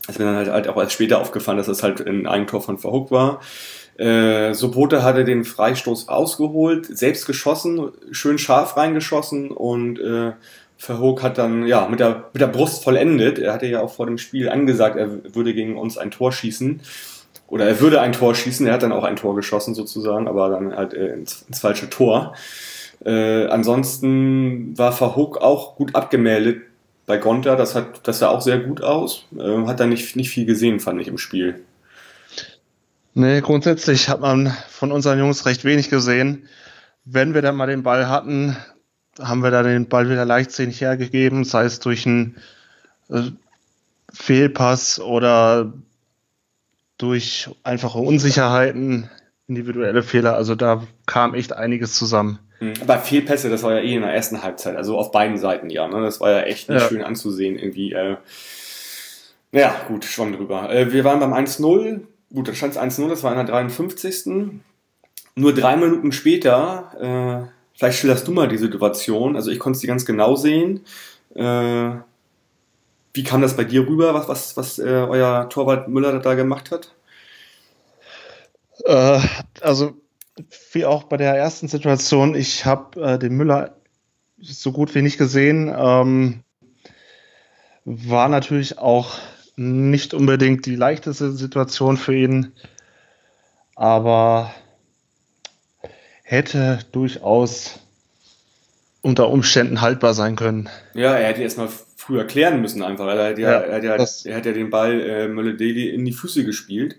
ist 0.08 0.18
mir 0.18 0.24
dann 0.24 0.36
halt, 0.36 0.48
halt 0.50 0.68
auch 0.68 0.76
erst 0.76 0.92
später 0.92 1.20
aufgefallen, 1.20 1.58
dass 1.58 1.68
das 1.68 1.82
halt 1.82 2.06
ein 2.06 2.26
Eigentor 2.26 2.60
von 2.60 2.78
Verhook 2.78 3.10
war. 3.10 3.40
Äh, 3.96 4.52
Sobote 4.54 5.04
hatte 5.04 5.24
den 5.24 5.44
Freistoß 5.44 6.08
ausgeholt, 6.08 6.86
selbst 6.86 7.26
geschossen, 7.26 7.92
schön 8.10 8.38
scharf 8.38 8.76
reingeschossen 8.76 9.52
und 9.52 10.00
äh, 10.00 10.32
Verhoek 10.84 11.22
hat 11.22 11.38
dann 11.38 11.66
ja 11.66 11.88
mit 11.88 12.00
der, 12.00 12.24
mit 12.32 12.42
der 12.42 12.46
Brust 12.46 12.84
vollendet. 12.84 13.38
Er 13.38 13.54
hatte 13.54 13.66
ja 13.66 13.80
auch 13.80 13.92
vor 13.92 14.06
dem 14.06 14.18
Spiel 14.18 14.50
angesagt, 14.50 14.96
er 14.96 15.34
würde 15.34 15.54
gegen 15.54 15.78
uns 15.78 15.96
ein 15.96 16.10
Tor 16.10 16.30
schießen. 16.30 16.82
Oder 17.48 17.66
er 17.66 17.80
würde 17.80 18.00
ein 18.00 18.12
Tor 18.12 18.34
schießen. 18.34 18.66
Er 18.66 18.74
hat 18.74 18.82
dann 18.82 18.92
auch 18.92 19.04
ein 19.04 19.16
Tor 19.16 19.34
geschossen 19.34 19.74
sozusagen, 19.74 20.28
aber 20.28 20.50
dann 20.50 20.76
halt 20.76 20.92
äh, 20.92 21.08
ins, 21.08 21.42
ins, 21.48 21.60
falsche 21.60 21.88
Tor. 21.88 22.34
Äh, 23.04 23.46
ansonsten 23.46 24.76
war 24.76 24.92
Verhoek 24.92 25.38
auch 25.38 25.76
gut 25.76 25.94
abgemeldet 25.94 26.62
bei 27.06 27.16
Gonta. 27.16 27.56
Das, 27.56 27.74
hat, 27.74 28.06
das 28.06 28.18
sah 28.18 28.28
auch 28.28 28.42
sehr 28.42 28.58
gut 28.58 28.82
aus. 28.82 29.26
Äh, 29.38 29.66
hat 29.66 29.80
da 29.80 29.86
nicht, 29.86 30.16
nicht 30.16 30.30
viel 30.30 30.44
gesehen, 30.44 30.80
fand 30.80 31.00
ich 31.00 31.08
im 31.08 31.18
Spiel. 31.18 31.60
Nee, 33.14 33.40
grundsätzlich 33.40 34.08
hat 34.08 34.20
man 34.20 34.52
von 34.68 34.92
unseren 34.92 35.18
Jungs 35.18 35.46
recht 35.46 35.64
wenig 35.64 35.88
gesehen. 35.88 36.48
Wenn 37.04 37.32
wir 37.32 37.42
dann 37.42 37.56
mal 37.56 37.66
den 37.66 37.82
Ball 37.82 38.08
hatten, 38.08 38.56
haben 39.20 39.42
wir 39.42 39.50
da 39.50 39.62
den 39.62 39.88
Ball 39.88 40.08
wieder 40.10 40.24
leichtsinnig 40.24 40.80
hergegeben, 40.80 41.44
sei 41.44 41.64
es 41.64 41.80
durch 41.80 42.06
einen 42.06 42.36
äh, 43.10 43.22
Fehlpass 44.12 45.00
oder 45.00 45.72
durch 46.98 47.50
einfache 47.62 47.98
Unsicherheiten, 47.98 49.10
individuelle 49.48 50.02
Fehler. 50.02 50.36
Also 50.36 50.54
da 50.54 50.86
kam 51.06 51.34
echt 51.34 51.52
einiges 51.52 51.94
zusammen. 51.94 52.38
Mhm. 52.60 52.74
Aber 52.80 52.98
Fehlpässe, 52.98 53.50
das 53.50 53.62
war 53.62 53.74
ja 53.74 53.80
eh 53.80 53.94
in 53.94 54.02
der 54.02 54.14
ersten 54.14 54.42
Halbzeit, 54.42 54.76
also 54.76 54.98
auf 54.98 55.10
beiden 55.10 55.38
Seiten 55.38 55.70
ja. 55.70 55.88
Ne? 55.88 56.00
Das 56.02 56.20
war 56.20 56.30
ja 56.30 56.40
echt 56.42 56.68
nicht 56.68 56.82
ja. 56.82 56.88
schön 56.88 57.02
anzusehen 57.02 57.58
irgendwie. 57.58 57.92
Äh, 57.92 58.16
ja, 59.52 59.74
gut, 59.88 60.04
schon 60.04 60.32
drüber. 60.32 60.70
Äh, 60.72 60.92
wir 60.92 61.04
waren 61.04 61.20
beim 61.20 61.32
1-0. 61.32 62.00
Gut, 62.32 62.48
da 62.48 62.54
stand 62.54 62.74
es 62.74 62.80
1-0, 62.80 63.08
das 63.08 63.22
war 63.22 63.30
in 63.32 63.38
der 63.38 63.46
53. 63.46 64.52
Nur 65.36 65.54
drei 65.54 65.76
Minuten 65.76 66.12
später 66.12 67.48
äh, 67.48 67.63
Vielleicht 67.74 67.98
schilderst 67.98 68.26
du 68.26 68.32
mal 68.32 68.48
die 68.48 68.58
Situation. 68.58 69.36
Also 69.36 69.50
ich 69.50 69.58
konnte 69.58 69.78
sie 69.78 69.86
ganz 69.86 70.04
genau 70.06 70.36
sehen. 70.36 70.80
Äh, 71.34 71.90
wie 73.12 73.22
kam 73.22 73.42
das 73.42 73.56
bei 73.56 73.64
dir 73.64 73.86
rüber, 73.86 74.14
was, 74.14 74.28
was, 74.28 74.56
was 74.56 74.78
äh, 74.78 74.82
euer 74.82 75.48
Torwart 75.48 75.88
Müller 75.88 76.18
da 76.18 76.34
gemacht 76.34 76.70
hat? 76.70 76.94
Äh, 78.84 79.20
also 79.60 79.94
wie 80.72 80.84
auch 80.84 81.04
bei 81.04 81.16
der 81.16 81.34
ersten 81.36 81.68
Situation, 81.68 82.34
ich 82.34 82.64
habe 82.64 83.00
äh, 83.00 83.18
den 83.18 83.34
Müller 83.36 83.76
so 84.38 84.72
gut 84.72 84.94
wie 84.94 85.02
nicht 85.02 85.18
gesehen. 85.18 85.72
Ähm, 85.76 86.42
war 87.84 88.28
natürlich 88.28 88.78
auch 88.78 89.18
nicht 89.56 90.14
unbedingt 90.14 90.66
die 90.66 90.74
leichteste 90.74 91.32
Situation 91.32 91.96
für 91.96 92.14
ihn, 92.14 92.52
aber 93.76 94.52
hätte 96.24 96.80
durchaus 96.90 97.78
unter 99.02 99.28
Umständen 99.28 99.82
haltbar 99.82 100.14
sein 100.14 100.34
können. 100.34 100.68
Ja, 100.94 101.14
er 101.14 101.28
hätte 101.28 101.42
erstmal 101.42 101.68
früher 101.96 102.24
klären 102.24 102.60
müssen 102.60 102.82
einfach. 102.82 103.06
Er 103.06 103.28
hat 103.28 103.38
ja, 103.38 103.50
ja, 103.50 103.58
er 103.60 103.76
hat 103.76 103.84
ja, 103.84 104.30
er 104.30 104.36
hat 104.36 104.46
ja 104.46 104.52
den 104.52 104.70
Ball 104.70 105.00
äh, 105.00 105.28
Mölle-Daly 105.28 105.90
in 105.90 106.04
die 106.04 106.12
Füße 106.12 106.44
gespielt. 106.44 106.96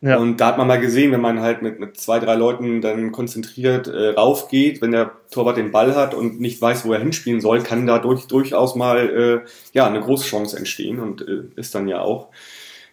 Ja. 0.00 0.16
Und 0.18 0.38
da 0.40 0.48
hat 0.48 0.58
man 0.58 0.66
mal 0.66 0.80
gesehen, 0.80 1.12
wenn 1.12 1.20
man 1.20 1.40
halt 1.40 1.62
mit, 1.62 1.80
mit 1.80 1.98
zwei, 1.98 2.18
drei 2.18 2.34
Leuten 2.34 2.80
dann 2.80 3.12
konzentriert 3.12 3.88
äh, 3.88 4.08
raufgeht, 4.10 4.82
wenn 4.82 4.92
der 4.92 5.12
Torwart 5.30 5.56
den 5.56 5.72
Ball 5.72 5.94
hat 5.94 6.14
und 6.14 6.40
nicht 6.40 6.60
weiß, 6.60 6.84
wo 6.84 6.92
er 6.92 7.00
hinspielen 7.00 7.40
soll, 7.40 7.62
kann 7.62 7.86
da 7.86 7.98
durch, 7.98 8.26
durchaus 8.26 8.74
mal 8.74 9.44
äh, 9.44 9.48
ja, 9.72 9.86
eine 9.86 10.00
große 10.00 10.26
Chance 10.26 10.56
entstehen 10.56 11.00
und 11.00 11.22
äh, 11.22 11.44
ist 11.56 11.74
dann 11.74 11.88
ja 11.88 12.00
auch. 12.00 12.28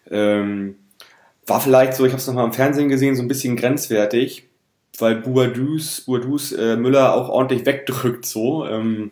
Ähm, 0.10 0.75
war 1.46 1.60
vielleicht 1.60 1.93
so, 1.93 2.05
ich 2.05 2.12
habe 2.12 2.22
es 2.22 2.27
nochmal 2.27 2.46
im 2.46 2.53
Fernsehen 2.53 2.89
gesehen, 2.89 3.15
so 3.15 3.22
ein 3.22 3.27
bisschen 3.27 3.58
grenzwertig, 3.58 4.48
weil 5.00 5.16
Boadus, 5.16 6.02
Boadus 6.02 6.52
äh, 6.52 6.76
Müller 6.76 7.14
auch 7.14 7.30
ordentlich 7.30 7.66
wegdrückt 7.66 8.26
so. 8.26 8.66
Ähm, 8.66 9.12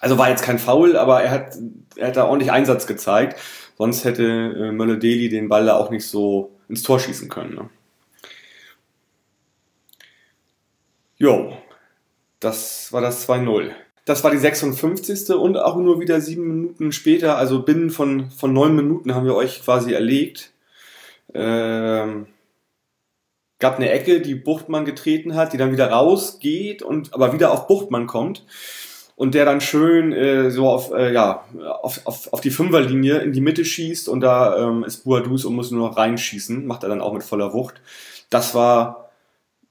also 0.00 0.18
war 0.18 0.28
jetzt 0.28 0.42
kein 0.42 0.58
Foul, 0.58 0.96
aber 0.96 1.22
er 1.22 1.30
hat, 1.30 1.56
er 1.96 2.08
hat 2.08 2.16
da 2.16 2.26
ordentlich 2.26 2.52
Einsatz 2.52 2.86
gezeigt. 2.86 3.40
Sonst 3.78 4.04
hätte 4.04 4.24
äh, 4.24 4.72
Mölle-Deli 4.72 5.28
den 5.28 5.48
Ball 5.48 5.66
da 5.66 5.76
auch 5.76 5.90
nicht 5.90 6.06
so 6.06 6.52
ins 6.68 6.82
Tor 6.82 6.98
schießen 6.98 7.28
können. 7.28 7.54
Ne? 7.54 7.70
Jo, 11.18 11.56
das 12.40 12.92
war 12.92 13.00
das 13.00 13.28
2-0. 13.28 13.70
Das 14.04 14.22
war 14.22 14.30
die 14.30 14.38
56. 14.38 15.30
und 15.30 15.56
auch 15.56 15.76
nur 15.76 16.00
wieder 16.00 16.20
sieben 16.20 16.46
Minuten 16.46 16.92
später, 16.92 17.38
also 17.38 17.62
binnen 17.62 17.90
von, 17.90 18.30
von 18.30 18.52
neun 18.52 18.76
Minuten 18.76 19.14
haben 19.14 19.26
wir 19.26 19.34
euch 19.34 19.62
quasi 19.64 19.92
erlegt. 19.92 20.52
Ähm, 21.34 22.26
gab 23.58 23.76
eine 23.76 23.90
Ecke, 23.90 24.20
die 24.20 24.34
Buchtmann 24.34 24.84
getreten 24.84 25.34
hat, 25.34 25.52
die 25.52 25.56
dann 25.56 25.72
wieder 25.72 25.90
rausgeht 25.90 26.82
und 26.82 27.14
aber 27.14 27.32
wieder 27.32 27.52
auf 27.52 27.66
Buchtmann 27.66 28.06
kommt 28.06 28.44
und 29.16 29.34
der 29.34 29.46
dann 29.46 29.60
schön 29.60 30.12
äh, 30.12 30.50
so 30.50 30.68
auf, 30.68 30.92
äh, 30.92 31.12
ja, 31.12 31.44
auf, 31.82 32.06
auf, 32.06 32.32
auf 32.32 32.40
die 32.42 32.50
Fünferlinie 32.50 33.18
in 33.18 33.32
die 33.32 33.40
Mitte 33.40 33.64
schießt 33.64 34.08
und 34.08 34.20
da 34.20 34.58
ähm, 34.58 34.84
ist 34.84 35.04
Buadus 35.04 35.46
und 35.46 35.54
muss 35.54 35.70
nur 35.70 35.88
noch 35.88 35.96
reinschießen, 35.96 36.66
macht 36.66 36.82
er 36.82 36.90
dann 36.90 37.00
auch 37.00 37.14
mit 37.14 37.22
voller 37.22 37.54
Wucht. 37.54 37.80
Das 38.28 38.54
war 38.54 39.10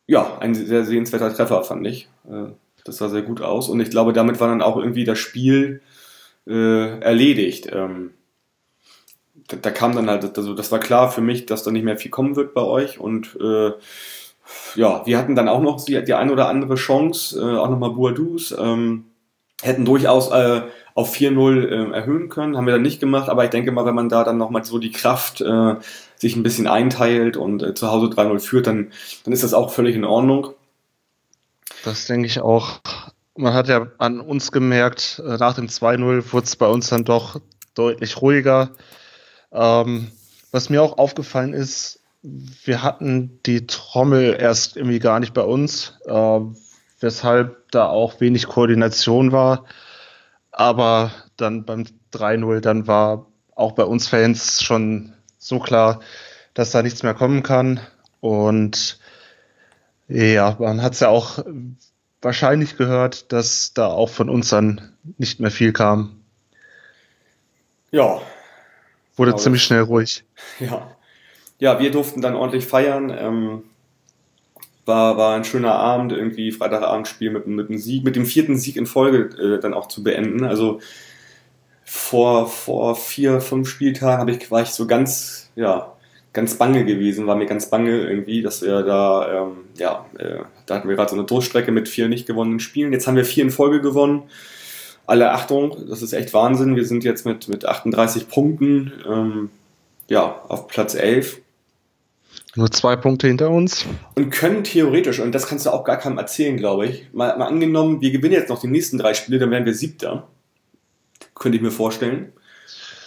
ja 0.07 0.37
ein 0.39 0.55
sehr 0.55 0.83
sehenswerter 0.83 1.33
Treffer, 1.33 1.63
fand 1.63 1.85
ich. 1.85 2.09
Äh, 2.27 2.53
das 2.83 2.97
sah 2.97 3.09
sehr 3.09 3.21
gut 3.21 3.41
aus 3.41 3.69
und 3.69 3.79
ich 3.79 3.91
glaube, 3.91 4.13
damit 4.13 4.39
war 4.39 4.47
dann 4.47 4.61
auch 4.61 4.77
irgendwie 4.77 5.05
das 5.05 5.19
Spiel 5.19 5.81
äh, 6.47 6.99
erledigt. 6.99 7.69
Ähm, 7.71 8.14
da, 9.47 9.57
da, 9.57 9.71
kam 9.71 9.95
dann 9.95 10.09
halt, 10.09 10.37
also 10.37 10.53
das 10.53 10.71
war 10.71 10.79
klar 10.79 11.11
für 11.11 11.21
mich, 11.21 11.45
dass 11.45 11.63
da 11.63 11.71
nicht 11.71 11.83
mehr 11.83 11.97
viel 11.97 12.11
kommen 12.11 12.35
wird 12.35 12.53
bei 12.53 12.61
euch 12.61 12.99
und 12.99 13.37
äh, 13.41 13.71
ja, 14.75 15.05
wir 15.05 15.17
hatten 15.17 15.35
dann 15.35 15.49
auch 15.49 15.61
noch 15.61 15.83
die, 15.83 16.03
die 16.03 16.13
ein 16.13 16.29
oder 16.29 16.47
andere 16.47 16.75
Chance, 16.75 17.39
äh, 17.39 17.57
auch 17.57 17.69
nochmal 17.69 17.91
Buadus. 17.91 18.55
Ähm, 18.57 19.05
hätten 19.61 19.85
durchaus 19.85 20.29
äh, 20.31 20.61
auf 20.93 21.13
4-0 21.13 21.67
äh, 21.67 21.91
erhöhen 21.93 22.29
können, 22.29 22.57
haben 22.57 22.65
wir 22.65 22.73
dann 22.73 22.81
nicht 22.81 22.99
gemacht, 22.99 23.29
aber 23.29 23.43
ich 23.43 23.49
denke 23.49 23.71
mal, 23.71 23.85
wenn 23.85 23.95
man 23.95 24.09
da 24.09 24.23
dann 24.23 24.37
nochmal 24.37 24.63
so 24.63 24.79
die 24.79 24.91
Kraft 24.91 25.41
äh, 25.41 25.75
sich 26.17 26.35
ein 26.35 26.43
bisschen 26.43 26.67
einteilt 26.67 27.37
und 27.37 27.63
äh, 27.63 27.73
zu 27.73 27.89
Hause 27.91 28.07
3-0 28.07 28.39
führt, 28.39 28.67
dann, 28.67 28.91
dann 29.23 29.33
ist 29.33 29.43
das 29.43 29.53
auch 29.53 29.71
völlig 29.71 29.95
in 29.95 30.05
Ordnung. 30.05 30.49
Das 31.83 32.05
denke 32.05 32.27
ich 32.27 32.39
auch. 32.39 32.79
Man 33.35 33.53
hat 33.53 33.67
ja 33.67 33.87
an 33.97 34.19
uns 34.19 34.51
gemerkt, 34.51 35.21
äh, 35.25 35.37
nach 35.37 35.55
dem 35.55 35.67
2-0 35.67 36.31
wurde 36.31 36.45
es 36.45 36.55
bei 36.55 36.67
uns 36.67 36.89
dann 36.89 37.03
doch 37.03 37.39
deutlich 37.73 38.21
ruhiger. 38.21 38.71
Ähm, 39.55 40.11
was 40.51 40.69
mir 40.69 40.83
auch 40.83 40.97
aufgefallen 40.97 41.53
ist, 41.53 42.01
wir 42.21 42.83
hatten 42.83 43.39
die 43.45 43.67
Trommel 43.67 44.35
erst 44.39 44.77
irgendwie 44.77 44.99
gar 44.99 45.19
nicht 45.19 45.33
bei 45.33 45.43
uns. 45.43 45.93
Äh, 46.05 46.39
weshalb 46.99 47.71
da 47.71 47.87
auch 47.87 48.19
wenig 48.19 48.47
Koordination 48.47 49.31
war. 49.31 49.65
Aber 50.51 51.11
dann 51.37 51.65
beim 51.65 51.85
3-0, 52.13 52.61
dann 52.61 52.87
war 52.87 53.27
auch 53.55 53.73
bei 53.73 53.83
uns 53.83 54.07
Fans 54.07 54.63
schon 54.63 55.13
so 55.37 55.59
klar, 55.59 55.99
dass 56.53 56.71
da 56.71 56.81
nichts 56.81 57.03
mehr 57.03 57.13
kommen 57.13 57.43
kann. 57.43 57.79
Und 58.21 58.99
ja, 60.07 60.55
man 60.59 60.81
hat 60.81 60.93
es 60.93 61.01
ja 61.01 61.09
auch 61.09 61.43
wahrscheinlich 62.21 62.77
gehört, 62.77 63.31
dass 63.31 63.73
da 63.73 63.87
auch 63.87 64.09
von 64.09 64.29
uns 64.29 64.49
dann 64.49 64.93
nicht 65.17 65.39
mehr 65.39 65.51
viel 65.51 65.73
kam. 65.73 66.21
Ja. 67.91 68.21
Wurde 69.15 69.35
ziemlich 69.35 69.63
schnell 69.63 69.81
ruhig. 69.81 70.23
Ja. 70.59 70.91
Ja, 71.57 71.79
wir 71.79 71.89
durften 71.89 72.19
dann 72.19 72.35
ordentlich 72.35 72.65
feiern. 72.65 73.09
Ähm, 73.17 73.63
war, 74.85 75.17
war 75.17 75.35
ein 75.35 75.45
schöner 75.45 75.73
Abend, 75.75 76.11
irgendwie 76.11 76.51
Freitagabendspiel 76.51 77.31
mit, 77.31 77.47
mit 77.47 77.69
einem 77.69 77.79
Sieg, 77.79 78.03
mit 78.03 78.15
dem 78.15 78.25
vierten 78.25 78.57
Sieg 78.57 78.75
in 78.75 78.85
Folge 78.85 79.29
äh, 79.37 79.59
dann 79.59 79.73
auch 79.73 79.87
zu 79.87 80.03
beenden. 80.03 80.43
Also 80.43 80.79
vor, 81.83 82.47
vor 82.47 82.95
vier, 82.95 83.41
fünf 83.41 83.69
Spieltagen 83.69 84.19
habe 84.19 84.31
ich, 84.31 84.51
war 84.51 84.61
ich 84.61 84.69
so 84.69 84.85
ganz, 84.85 85.49
ja, 85.55 85.93
ganz 86.33 86.55
bange 86.55 86.83
gewesen, 86.85 87.27
war 87.27 87.35
mir 87.35 87.45
ganz 87.45 87.69
bange 87.69 87.97
irgendwie, 88.01 88.41
dass 88.41 88.61
wir 88.61 88.81
da, 88.83 89.43
ähm, 89.43 89.57
ja, 89.77 90.05
äh, 90.19 90.39
da 90.65 90.75
hatten 90.75 90.89
wir 90.89 90.95
gerade 90.95 91.09
so 91.09 91.15
eine 91.15 91.25
Durchstrecke 91.25 91.71
mit 91.71 91.87
vier 91.87 92.09
nicht 92.09 92.27
gewonnenen 92.27 92.59
Spielen. 92.59 92.91
Jetzt 92.91 93.07
haben 93.07 93.15
wir 93.15 93.25
vier 93.25 93.45
in 93.45 93.51
Folge 93.51 93.81
gewonnen. 93.81 94.23
Alle 95.07 95.31
Achtung, 95.31 95.87
das 95.89 96.01
ist 96.01 96.13
echt 96.13 96.33
Wahnsinn. 96.33 96.75
Wir 96.75 96.85
sind 96.85 97.03
jetzt 97.03 97.25
mit, 97.25 97.47
mit 97.47 97.65
38 97.65 98.27
Punkten, 98.27 98.91
ähm, 99.07 99.49
ja, 100.07 100.41
auf 100.47 100.67
Platz 100.67 100.95
11 100.95 101.41
nur 102.57 102.71
zwei 102.71 102.95
Punkte 102.95 103.27
hinter 103.27 103.49
uns. 103.49 103.85
Und 104.15 104.29
können 104.29 104.63
theoretisch, 104.63 105.19
und 105.19 105.33
das 105.33 105.47
kannst 105.47 105.65
du 105.65 105.71
auch 105.71 105.83
gar 105.83 105.97
keinem 105.97 106.17
erzählen, 106.17 106.55
glaube 106.55 106.85
ich, 106.85 107.07
mal, 107.11 107.37
mal 107.37 107.47
angenommen, 107.47 107.99
wir 107.99 108.11
gewinnen 108.11 108.33
jetzt 108.33 108.49
noch 108.49 108.61
die 108.61 108.67
nächsten 108.67 108.97
drei 108.97 109.13
Spiele, 109.13 109.39
dann 109.39 109.51
wären 109.51 109.65
wir 109.65 109.73
Siebter. 109.73 110.27
Könnte 111.33 111.57
ich 111.57 111.61
mir 111.61 111.71
vorstellen. 111.71 112.31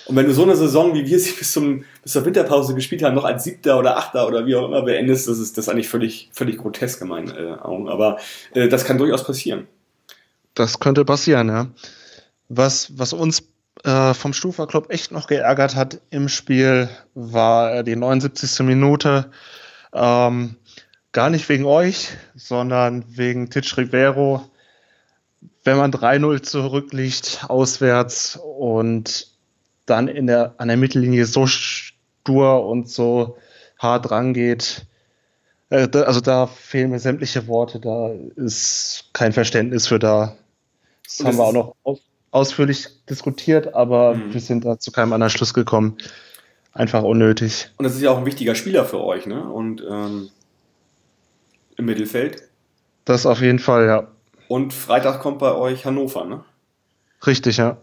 Und 0.07 0.17
wenn 0.17 0.27
du 0.27 0.33
so 0.33 0.43
eine 0.43 0.57
Saison, 0.57 0.95
wie 0.95 1.07
wir 1.07 1.19
sie 1.19 1.33
bis, 1.39 1.53
zum, 1.53 1.85
bis 2.03 2.13
zur 2.13 2.27
Winterpause 2.27 2.75
gespielt 2.75 3.03
haben, 3.03 3.15
noch 3.15 3.25
als 3.25 3.45
Siebter 3.45 3.79
oder 3.79 3.97
Achter 3.97 4.27
oder 4.27 4.47
wie 4.47 4.55
auch 4.55 4.67
immer 4.67 4.83
beendest, 4.83 5.29
das 5.29 5.39
ist 5.39 5.57
das 5.57 5.67
ist 5.67 5.69
eigentlich 5.71 5.89
völlig, 5.89 6.29
völlig 6.33 6.59
grotesk 6.59 7.01
in 7.01 7.09
meinen 7.09 7.31
äh, 7.31 7.59
Augen. 7.61 7.89
Aber 7.89 8.19
äh, 8.53 8.69
das 8.69 8.85
kann 8.85 8.99
durchaus 8.99 9.25
passieren. 9.25 9.67
Das 10.59 10.81
könnte 10.81 11.05
passieren, 11.05 11.49
ja. 11.49 11.69
Was, 12.49 12.99
was 12.99 13.13
uns 13.13 13.45
äh, 13.85 14.13
vom 14.13 14.33
Stufa 14.33 14.67
Club 14.67 14.91
echt 14.91 15.13
noch 15.13 15.29
geärgert 15.29 15.77
hat 15.77 16.01
im 16.11 16.29
Spiel, 16.29 16.89
war 17.15 17.85
die 17.85 17.95
79. 17.95 18.67
Minute. 18.67 19.31
Ähm, 19.93 20.57
gar 21.13 21.31
nicht 21.31 21.49
wegen 21.49 21.65
euch, 21.65 22.09
sondern 22.35 23.05
wegen 23.07 23.51
Titch 23.51 23.77
Rivero. 23.77 24.51
Wenn 25.63 25.77
man 25.77 25.93
3-0 25.93 26.43
zurückliegt, 26.43 27.45
auswärts 27.47 28.37
und 28.43 29.29
dann 29.87 30.09
in 30.09 30.27
der, 30.27 30.57
an 30.59 30.67
der 30.67 30.77
Mittellinie 30.77 31.25
so 31.25 31.47
stur 31.47 32.67
und 32.67 32.91
so 32.91 33.39
hart 33.79 34.11
rangeht, 34.11 34.87
äh, 35.71 35.87
also 35.99 36.21
da 36.21 36.49
fehlen 36.49 36.91
mir 36.91 36.99
sämtliche 36.99 37.47
Worte, 37.47 37.79
da 37.79 38.11
ist 38.35 39.11
kein 39.13 39.33
Verständnis 39.33 39.87
für 39.87 40.01
da. 40.01 40.37
Das, 41.09 41.17
das 41.17 41.27
haben 41.27 41.39
wir 41.39 41.45
auch 41.45 41.53
noch 41.53 41.75
aus 41.85 42.01
ausführlich 42.31 42.89
diskutiert, 43.09 43.75
aber 43.75 44.15
mhm. 44.15 44.35
wir 44.35 44.41
sind 44.41 44.65
da 44.65 44.79
zu 44.79 44.93
keinem 44.93 45.13
anderen 45.13 45.31
Schluss 45.31 45.55
gekommen. 45.55 45.97
Einfach 46.73 47.03
unnötig. 47.03 47.71
Und 47.77 47.85
das 47.85 47.95
ist 47.95 48.03
ja 48.03 48.11
auch 48.11 48.19
ein 48.19 48.27
wichtiger 48.27 48.55
Spieler 48.55 48.85
für 48.85 49.03
euch, 49.03 49.27
ne? 49.27 49.43
Und 49.43 49.83
ähm, 49.89 50.29
im 51.77 51.85
Mittelfeld. 51.87 52.43
Das 53.05 53.27
auf 53.27 53.41
jeden 53.41 53.59
Fall, 53.59 53.87
ja. 53.87 54.09
Und 54.49 54.73
Freitag 54.73 55.21
kommt 55.21 55.39
bei 55.39 55.55
euch 55.55 55.87
Hannover, 55.87 56.25
ne? 56.27 56.45
Richtig, 57.27 57.57
ja. 57.57 57.79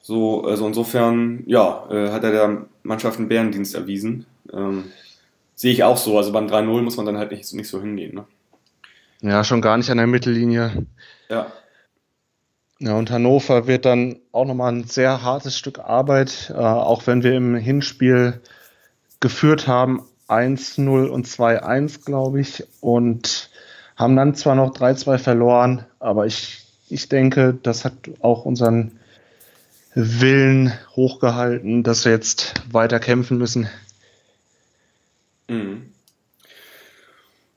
So, 0.00 0.44
also 0.44 0.66
insofern, 0.66 1.42
ja, 1.46 1.86
äh, 1.90 2.10
hat 2.10 2.24
er 2.24 2.30
der 2.30 2.66
Mannschaft 2.82 3.18
einen 3.18 3.28
Bärendienst 3.28 3.74
erwiesen. 3.74 4.24
Ähm, 4.52 4.84
sehe 5.54 5.72
ich 5.72 5.84
auch 5.84 5.98
so. 5.98 6.16
Also 6.16 6.32
beim 6.32 6.46
3-0 6.46 6.82
muss 6.82 6.96
man 6.96 7.04
dann 7.04 7.18
halt 7.18 7.32
nicht, 7.32 7.52
nicht 7.52 7.68
so 7.68 7.80
hingehen, 7.80 8.14
ne? 8.14 8.24
Ja, 9.20 9.44
schon 9.44 9.60
gar 9.60 9.76
nicht 9.76 9.90
an 9.90 9.98
der 9.98 10.06
Mittellinie. 10.06 10.86
Ja. 11.28 11.52
Ja, 12.82 12.96
und 12.96 13.10
Hannover 13.10 13.66
wird 13.66 13.84
dann 13.84 14.16
auch 14.32 14.46
nochmal 14.46 14.72
ein 14.72 14.84
sehr 14.84 15.22
hartes 15.22 15.58
Stück 15.58 15.78
Arbeit, 15.80 16.50
äh, 16.54 16.58
auch 16.58 17.06
wenn 17.06 17.22
wir 17.22 17.34
im 17.34 17.54
Hinspiel 17.54 18.40
geführt 19.20 19.66
haben, 19.66 20.02
1-0 20.28 21.06
und 21.08 21.26
2-1, 21.26 22.06
glaube 22.06 22.40
ich, 22.40 22.64
und 22.80 23.50
haben 23.96 24.16
dann 24.16 24.34
zwar 24.34 24.54
noch 24.54 24.72
3-2 24.72 25.18
verloren, 25.18 25.84
aber 25.98 26.24
ich, 26.24 26.64
ich 26.88 27.10
denke, 27.10 27.58
das 27.62 27.84
hat 27.84 27.92
auch 28.20 28.46
unseren 28.46 28.98
Willen 29.94 30.72
hochgehalten, 30.96 31.82
dass 31.82 32.06
wir 32.06 32.12
jetzt 32.12 32.54
weiter 32.72 32.98
kämpfen 32.98 33.36
müssen. 33.36 33.68
Mhm. 35.48 35.92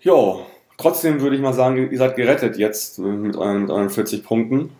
Jo, 0.02 0.46
trotzdem 0.78 1.22
würde 1.22 1.38
ich 1.38 1.42
mal 1.42 1.54
sagen, 1.54 1.90
ihr 1.90 1.98
seid 1.98 2.18
gerettet 2.18 2.58
jetzt 2.58 3.00
mit 3.00 3.38
euren, 3.38 3.62
mit 3.62 3.70
euren 3.70 3.90
40 3.90 4.26
Punkten. 4.26 4.72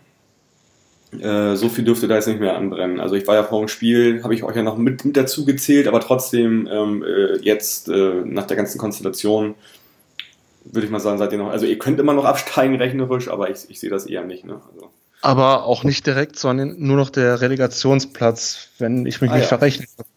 Äh, 1.20 1.56
so 1.56 1.68
viel 1.68 1.84
dürfte 1.84 2.08
da 2.08 2.16
jetzt 2.16 2.28
nicht 2.28 2.40
mehr 2.40 2.56
anbrennen. 2.56 3.00
Also 3.00 3.14
ich 3.14 3.26
war 3.26 3.34
ja 3.34 3.44
vor 3.44 3.60
dem 3.60 3.68
Spiel, 3.68 4.22
habe 4.22 4.34
ich 4.34 4.42
euch 4.42 4.56
ja 4.56 4.62
noch 4.62 4.76
mit, 4.76 5.04
mit 5.04 5.16
dazu 5.16 5.44
gezählt, 5.44 5.88
aber 5.88 6.00
trotzdem 6.00 6.68
ähm, 6.70 7.04
äh, 7.04 7.38
jetzt 7.40 7.88
äh, 7.88 8.22
nach 8.24 8.46
der 8.46 8.56
ganzen 8.56 8.78
Konstellation 8.78 9.54
würde 10.64 10.86
ich 10.86 10.90
mal 10.90 11.00
sagen, 11.00 11.18
seid 11.18 11.32
ihr 11.32 11.38
noch, 11.38 11.50
also 11.50 11.66
ihr 11.66 11.78
könnt 11.78 12.00
immer 12.00 12.14
noch 12.14 12.24
absteigen 12.24 12.76
rechnerisch, 12.76 13.28
aber 13.28 13.50
ich, 13.50 13.68
ich 13.68 13.80
sehe 13.80 13.90
das 13.90 14.06
eher 14.06 14.24
nicht. 14.24 14.44
Ne? 14.44 14.60
Also. 14.72 14.90
aber 15.20 15.64
auch 15.64 15.84
nicht 15.84 16.06
direkt, 16.06 16.38
sondern 16.38 16.76
nur 16.78 16.96
noch 16.96 17.10
der 17.10 17.40
Relegationsplatz, 17.40 18.70
wenn 18.78 19.06
ich 19.06 19.20
mich 19.20 19.30
ah, 19.30 19.34
nicht 19.34 19.44
ja. 19.44 19.48
verrechnet 19.48 19.90
habe. 19.98 20.08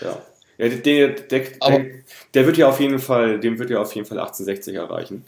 Ja, 0.00 0.22
ja 0.58 0.68
der, 0.68 1.08
der, 1.08 1.08
der, 1.08 1.80
der, 2.34 2.46
wird 2.46 2.56
ja 2.56 2.68
auf 2.68 2.80
jeden 2.80 2.98
Fall, 2.98 3.40
dem 3.40 3.58
wird 3.58 3.70
ja 3.70 3.80
auf 3.80 3.94
jeden 3.94 4.06
Fall 4.06 4.18
1860 4.18 4.74
erreichen. 4.74 5.24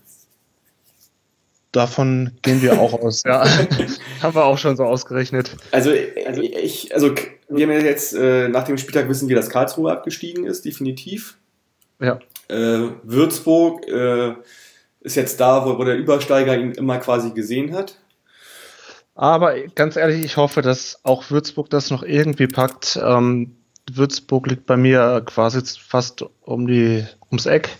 Davon 1.72 2.32
gehen 2.42 2.60
wir 2.62 2.78
auch 2.78 2.92
aus, 2.92 3.22
ja. 3.26 3.44
Haben 4.22 4.34
wir 4.34 4.44
auch 4.44 4.58
schon 4.58 4.76
so 4.76 4.84
ausgerechnet. 4.84 5.56
Also, 5.70 5.90
also 6.26 6.42
ich, 6.42 6.94
also 6.94 7.14
wir 7.48 7.66
haben 7.66 7.72
ja 7.72 7.80
jetzt 7.80 8.14
äh, 8.14 8.48
nach 8.48 8.64
dem 8.64 8.78
Spieltag 8.78 9.08
wissen 9.08 9.28
wir, 9.28 9.36
dass 9.36 9.48
Karlsruhe 9.48 9.90
abgestiegen 9.90 10.44
ist, 10.44 10.64
definitiv. 10.64 11.38
Ja. 12.00 12.18
Äh, 12.48 12.90
Würzburg 13.02 13.88
äh, 13.88 14.34
ist 15.00 15.16
jetzt 15.16 15.40
da, 15.40 15.66
wo, 15.66 15.78
wo 15.78 15.84
der 15.84 15.96
Übersteiger 15.96 16.56
ihn 16.56 16.72
immer 16.72 16.98
quasi 16.98 17.30
gesehen 17.30 17.74
hat. 17.74 17.96
Aber 19.14 19.54
ganz 19.74 19.96
ehrlich, 19.96 20.24
ich 20.24 20.36
hoffe, 20.36 20.62
dass 20.62 21.00
auch 21.02 21.30
Würzburg 21.30 21.68
das 21.70 21.90
noch 21.90 22.02
irgendwie 22.02 22.46
packt. 22.46 22.98
Ähm, 23.02 23.56
Würzburg 23.90 24.46
liegt 24.46 24.66
bei 24.66 24.76
mir 24.76 25.22
quasi 25.26 25.60
fast 25.80 26.24
um 26.42 26.66
die, 26.66 27.04
ums 27.30 27.46
Eck, 27.46 27.70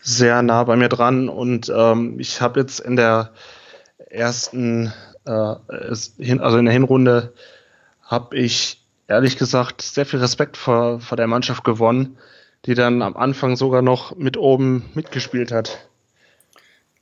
sehr 0.00 0.42
nah 0.42 0.64
bei 0.64 0.76
mir 0.76 0.88
dran. 0.88 1.28
Und 1.28 1.72
ähm, 1.74 2.18
ich 2.18 2.40
habe 2.40 2.60
jetzt 2.60 2.80
in 2.80 2.96
der 2.96 3.32
ersten, 4.08 4.92
äh, 5.26 5.30
also 5.30 6.58
in 6.58 6.64
der 6.64 6.74
Hinrunde, 6.74 7.32
habe 8.02 8.36
ich 8.36 8.84
ehrlich 9.08 9.36
gesagt 9.38 9.82
sehr 9.82 10.06
viel 10.06 10.20
Respekt 10.20 10.56
vor, 10.56 11.00
vor 11.00 11.16
der 11.16 11.26
Mannschaft 11.26 11.64
gewonnen, 11.64 12.16
die 12.66 12.74
dann 12.74 13.02
am 13.02 13.16
Anfang 13.16 13.56
sogar 13.56 13.82
noch 13.82 14.16
mit 14.16 14.36
oben 14.36 14.90
mitgespielt 14.94 15.52
hat. 15.52 15.86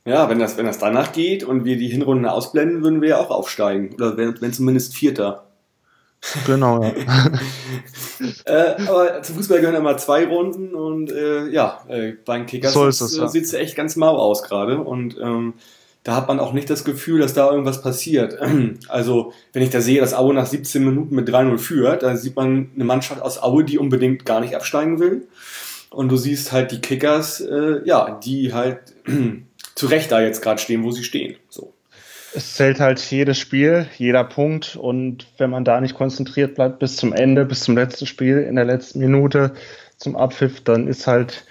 Ja, 0.05 0.29
wenn 0.29 0.39
das, 0.39 0.57
wenn 0.57 0.65
das 0.65 0.79
danach 0.79 1.11
geht 1.11 1.43
und 1.43 1.65
wir 1.65 1.77
die 1.77 1.89
Hinrunden 1.89 2.25
ausblenden, 2.25 2.83
würden 2.83 3.01
wir 3.01 3.09
ja 3.09 3.17
auch 3.19 3.29
aufsteigen. 3.29 3.93
Oder 3.93 4.17
wenn, 4.17 4.41
wenn 4.41 4.53
zumindest 4.53 4.95
Vierter. 4.95 5.48
Genau, 6.45 6.83
ja. 6.83 6.91
äh, 8.45 8.87
aber 8.87 9.21
zum 9.21 9.35
Fußball 9.35 9.59
gehören 9.59 9.75
immer 9.75 9.97
zwei 9.97 10.25
Runden 10.25 10.75
und 10.75 11.11
äh, 11.11 11.47
ja, 11.47 11.83
äh, 11.87 12.13
beim 12.25 12.45
Kickers 12.45 12.73
so 12.73 12.87
ist 12.87 13.01
es, 13.01 13.17
ja. 13.17 13.27
sieht 13.27 13.45
es 13.45 13.53
echt 13.53 13.75
ganz 13.75 13.95
mau 13.95 14.17
aus 14.17 14.43
gerade 14.43 14.79
und 14.79 15.17
ähm, 15.17 15.53
da 16.03 16.15
hat 16.15 16.27
man 16.27 16.39
auch 16.39 16.53
nicht 16.53 16.69
das 16.69 16.83
Gefühl, 16.83 17.19
dass 17.19 17.33
da 17.33 17.49
irgendwas 17.49 17.81
passiert. 17.81 18.37
Also, 18.87 19.33
wenn 19.53 19.61
ich 19.61 19.69
da 19.69 19.81
sehe, 19.81 19.99
dass 19.99 20.13
Aue 20.13 20.33
nach 20.33 20.45
17 20.45 20.83
Minuten 20.83 21.13
mit 21.13 21.29
3-0 21.29 21.57
führt, 21.57 22.03
dann 22.03 22.17
sieht 22.17 22.35
man 22.35 22.71
eine 22.73 22.83
Mannschaft 22.83 23.21
aus 23.21 23.41
Aue, 23.41 23.63
die 23.63 23.77
unbedingt 23.77 24.25
gar 24.25 24.39
nicht 24.39 24.55
absteigen 24.55 24.99
will. 24.99 25.27
Und 25.89 26.09
du 26.09 26.17
siehst 26.17 26.51
halt 26.51 26.71
die 26.71 26.81
Kickers, 26.81 27.41
äh, 27.41 27.81
ja, 27.83 28.19
die 28.23 28.53
halt 28.53 28.79
zu 29.75 29.87
Recht 29.87 30.11
da 30.11 30.21
jetzt 30.21 30.41
gerade 30.41 30.59
stehen, 30.59 30.83
wo 30.83 30.91
sie 30.91 31.03
stehen. 31.03 31.35
So. 31.49 31.73
Es 32.33 32.55
zählt 32.55 32.79
halt 32.79 32.99
jedes 32.99 33.39
Spiel, 33.39 33.87
jeder 33.97 34.23
Punkt 34.23 34.75
und 34.75 35.25
wenn 35.37 35.49
man 35.49 35.65
da 35.65 35.81
nicht 35.81 35.95
konzentriert 35.95 36.55
bleibt 36.55 36.79
bis 36.79 36.95
zum 36.95 37.11
Ende, 37.11 37.45
bis 37.45 37.61
zum 37.61 37.75
letzten 37.75 38.05
Spiel, 38.05 38.39
in 38.39 38.55
der 38.55 38.65
letzten 38.65 38.99
Minute 38.99 39.53
zum 39.97 40.15
Abpfiff, 40.15 40.61
dann 40.61 40.87
ist 40.87 41.07
halt 41.07 41.45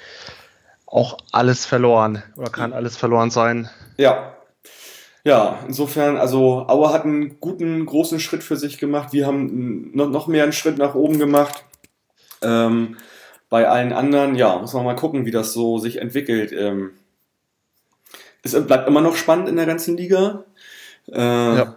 auch 0.87 1.19
alles 1.33 1.67
verloren 1.67 2.23
oder 2.37 2.51
kann 2.51 2.73
alles 2.73 2.97
verloren 2.97 3.31
sein. 3.31 3.69
Ja. 3.97 4.35
Ja, 5.25 5.59
insofern, 5.67 6.17
also 6.17 6.67
Auer 6.69 6.93
hat 6.93 7.05
einen 7.05 7.41
guten, 7.41 7.85
großen 7.85 8.21
Schritt 8.21 8.43
für 8.43 8.57
sich 8.57 8.79
gemacht. 8.79 9.13
Wir 9.13 9.27
haben 9.27 9.91
noch 9.93 10.27
mehr 10.27 10.45
einen 10.45 10.53
Schritt 10.53 10.79
nach 10.79 10.95
oben 10.95 11.19
gemacht. 11.19 11.65
Ähm, 12.41 12.97
bei 13.51 13.69
allen 13.69 13.93
anderen, 13.93 14.37
ja, 14.37 14.59
muss 14.59 14.73
man 14.73 14.85
mal 14.85 14.97
gucken, 14.97 15.27
wie 15.27 15.31
das 15.31 15.53
so 15.53 15.79
sich 15.79 16.01
entwickelt. 16.01 16.53
Ähm, 16.53 16.93
es 18.43 18.53
bleibt 18.67 18.89
immer 18.89 19.01
noch 19.01 19.17
spannend 19.17 19.49
in 19.49 19.57
der 19.57 19.67
ganzen 19.67 19.97
Liga. 19.97 20.45
Äh, 21.13 21.19
ja. 21.19 21.77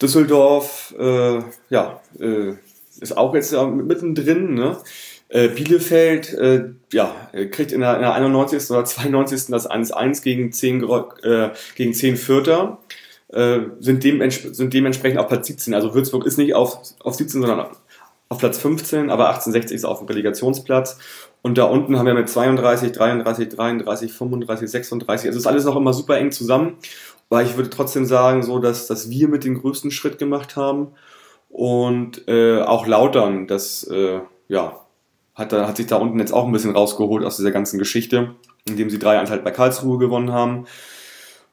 Düsseldorf, 0.00 0.94
äh, 0.98 1.40
ja, 1.68 2.00
äh, 2.18 2.54
ist 3.00 3.16
auch 3.16 3.34
jetzt 3.34 3.52
ja 3.52 3.66
mittendrin. 3.66 4.54
Ne? 4.54 4.78
Äh, 5.28 5.48
Bielefeld, 5.48 6.34
äh, 6.34 6.70
ja, 6.92 7.14
kriegt 7.50 7.72
in 7.72 7.80
der, 7.80 7.96
in 7.96 8.02
der 8.02 8.14
91. 8.14 8.70
oder 8.70 8.84
92. 8.84 9.46
das 9.48 9.70
1-1 9.70 10.22
gegen 10.22 10.52
10, 10.52 10.82
äh, 11.22 11.50
gegen 11.76 11.94
10 11.94 12.16
Vierter. 12.16 12.78
Äh, 13.28 13.60
sind, 13.78 14.02
dements 14.02 14.42
sind 14.42 14.74
dementsprechend 14.74 15.20
auf 15.20 15.28
Platz 15.28 15.46
17. 15.46 15.72
Also 15.74 15.94
Würzburg 15.94 16.26
ist 16.26 16.36
nicht 16.36 16.54
auf, 16.54 16.80
auf 16.98 17.14
17, 17.14 17.42
sondern 17.42 17.66
auf 18.28 18.38
Platz 18.38 18.58
15, 18.58 19.10
aber 19.10 19.28
1860 19.28 19.74
ist 19.74 19.84
auf 19.84 19.98
dem 19.98 20.08
Relegationsplatz. 20.08 20.98
Und 21.42 21.58
da 21.58 21.64
unten 21.64 21.98
haben 21.98 22.06
wir 22.06 22.14
mit 22.14 22.28
32, 22.28 22.92
33, 22.92 23.48
33, 23.48 24.12
35, 24.12 24.70
36. 24.70 25.28
Also 25.28 25.38
ist 25.38 25.46
alles 25.46 25.64
noch 25.64 25.76
immer 25.76 25.92
super 25.92 26.18
eng 26.18 26.30
zusammen. 26.30 26.76
Weil 27.30 27.46
ich 27.46 27.56
würde 27.56 27.70
trotzdem 27.70 28.04
sagen, 28.04 28.42
so 28.42 28.58
dass, 28.58 28.86
dass 28.86 29.08
wir 29.08 29.28
mit 29.28 29.44
den 29.44 29.58
größten 29.58 29.90
Schritt 29.90 30.18
gemacht 30.18 30.56
haben. 30.56 30.88
Und 31.48 32.28
äh, 32.28 32.60
auch 32.60 32.86
Lautern, 32.86 33.46
das 33.46 33.84
äh, 33.84 34.20
ja, 34.48 34.80
hat, 35.34 35.52
hat 35.52 35.78
sich 35.78 35.86
da 35.86 35.96
unten 35.96 36.18
jetzt 36.18 36.34
auch 36.34 36.44
ein 36.44 36.52
bisschen 36.52 36.76
rausgeholt 36.76 37.24
aus 37.24 37.38
dieser 37.38 37.50
ganzen 37.50 37.78
Geschichte, 37.78 38.34
indem 38.68 38.90
sie 38.90 38.98
drei 38.98 39.18
Anteil 39.18 39.38
bei 39.38 39.50
Karlsruhe 39.50 39.98
gewonnen 39.98 40.32
haben. 40.32 40.66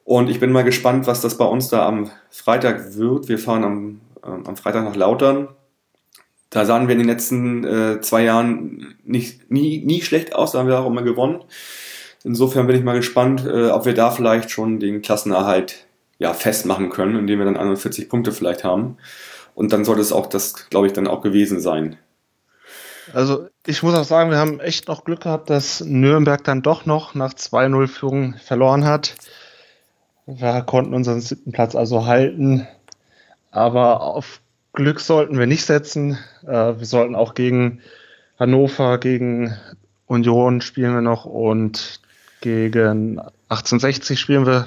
Und 0.04 0.28
ich 0.28 0.40
bin 0.40 0.52
mal 0.52 0.64
gespannt, 0.64 1.06
was 1.06 1.22
das 1.22 1.38
bei 1.38 1.46
uns 1.46 1.68
da 1.68 1.86
am 1.86 2.10
Freitag 2.30 2.96
wird. 2.96 3.28
Wir 3.28 3.38
fahren 3.38 3.64
am, 3.64 4.00
äh, 4.22 4.48
am 4.48 4.56
Freitag 4.56 4.84
nach 4.84 4.96
Lautern 4.96 5.48
da 6.50 6.64
sahen 6.64 6.88
wir 6.88 6.92
in 6.92 7.00
den 7.00 7.08
letzten 7.08 7.64
äh, 7.64 8.00
zwei 8.00 8.24
Jahren 8.24 8.96
nicht, 9.04 9.50
nie, 9.50 9.84
nie 9.84 10.00
schlecht 10.00 10.34
aus, 10.34 10.52
da 10.52 10.58
haben 10.58 10.68
wir 10.68 10.78
auch 10.78 10.86
immer 10.86 11.02
gewonnen. 11.02 11.42
Insofern 12.24 12.66
bin 12.66 12.76
ich 12.76 12.84
mal 12.84 12.96
gespannt, 12.96 13.44
äh, 13.46 13.70
ob 13.70 13.86
wir 13.86 13.94
da 13.94 14.10
vielleicht 14.10 14.50
schon 14.50 14.80
den 14.80 15.02
Klassenerhalt 15.02 15.86
ja, 16.18 16.34
festmachen 16.34 16.90
können, 16.90 17.16
indem 17.16 17.38
wir 17.38 17.46
dann 17.46 17.56
41 17.56 18.08
Punkte 18.08 18.32
vielleicht 18.32 18.64
haben. 18.64 18.96
Und 19.54 19.72
dann 19.72 19.84
sollte 19.84 20.02
es 20.02 20.12
auch 20.12 20.26
das, 20.26 20.68
glaube 20.68 20.86
ich, 20.86 20.92
dann 20.92 21.06
auch 21.06 21.20
gewesen 21.20 21.60
sein. 21.60 21.96
Also 23.14 23.48
ich 23.66 23.82
muss 23.82 23.94
auch 23.94 24.04
sagen, 24.04 24.30
wir 24.30 24.38
haben 24.38 24.60
echt 24.60 24.88
noch 24.88 25.04
Glück 25.04 25.22
gehabt, 25.22 25.48
dass 25.48 25.80
Nürnberg 25.80 26.42
dann 26.44 26.62
doch 26.62 26.86
noch 26.86 27.14
nach 27.14 27.32
2-0 27.32 27.86
Führung 27.86 28.34
verloren 28.34 28.84
hat. 28.84 29.14
Wir 30.26 30.62
konnten 30.62 30.94
unseren 30.94 31.20
siebten 31.20 31.52
Platz 31.52 31.74
also 31.74 32.06
halten. 32.06 32.66
Aber 33.50 34.02
auf 34.02 34.40
Glück 34.74 35.00
sollten 35.00 35.38
wir 35.38 35.46
nicht 35.46 35.64
setzen. 35.64 36.18
Äh, 36.46 36.78
wir 36.78 36.86
sollten 36.86 37.14
auch 37.14 37.34
gegen 37.34 37.80
Hannover, 38.38 38.98
gegen 38.98 39.56
Union 40.06 40.60
spielen 40.60 40.94
wir 40.94 41.00
noch 41.00 41.24
und 41.24 42.00
gegen 42.40 43.18
1860 43.48 44.18
spielen 44.18 44.46
wir 44.46 44.66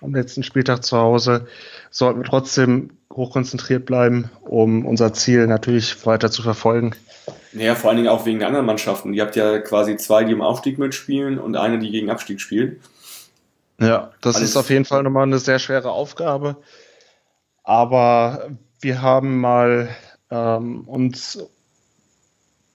am 0.00 0.14
letzten 0.14 0.42
Spieltag 0.42 0.84
zu 0.84 0.96
Hause. 0.96 1.46
Sollten 1.90 2.20
wir 2.20 2.24
trotzdem 2.24 2.90
hochkonzentriert 3.12 3.86
bleiben, 3.86 4.30
um 4.42 4.84
unser 4.84 5.12
Ziel 5.12 5.46
natürlich 5.46 6.06
weiter 6.06 6.30
zu 6.30 6.42
verfolgen. 6.42 6.94
Naja, 7.52 7.74
vor 7.74 7.90
allen 7.90 7.96
Dingen 7.96 8.08
auch 8.08 8.26
wegen 8.26 8.38
der 8.38 8.48
anderen 8.48 8.66
Mannschaften. 8.66 9.14
Ihr 9.14 9.22
habt 9.22 9.36
ja 9.36 9.58
quasi 9.58 9.96
zwei, 9.96 10.24
die 10.24 10.32
im 10.32 10.42
Aufstieg 10.42 10.78
mitspielen 10.78 11.38
und 11.38 11.56
eine, 11.56 11.78
die 11.78 11.90
gegen 11.90 12.10
Abstieg 12.10 12.40
spielt. 12.40 12.80
Ja, 13.80 14.12
das 14.20 14.36
Alles 14.36 14.50
ist 14.50 14.56
auf 14.56 14.70
jeden 14.70 14.84
Fall 14.84 15.02
nochmal 15.02 15.24
eine 15.24 15.38
sehr 15.38 15.58
schwere 15.58 15.90
Aufgabe. 15.90 16.56
Aber 17.64 18.50
wir 18.80 19.02
haben 19.02 19.40
mal 19.40 19.88
ähm, 20.30 20.82
uns 20.82 21.38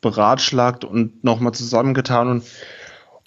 beratschlagt 0.02 0.84
und 0.84 1.24
nochmal 1.24 1.54
zusammengetan 1.54 2.28
und, 2.28 2.44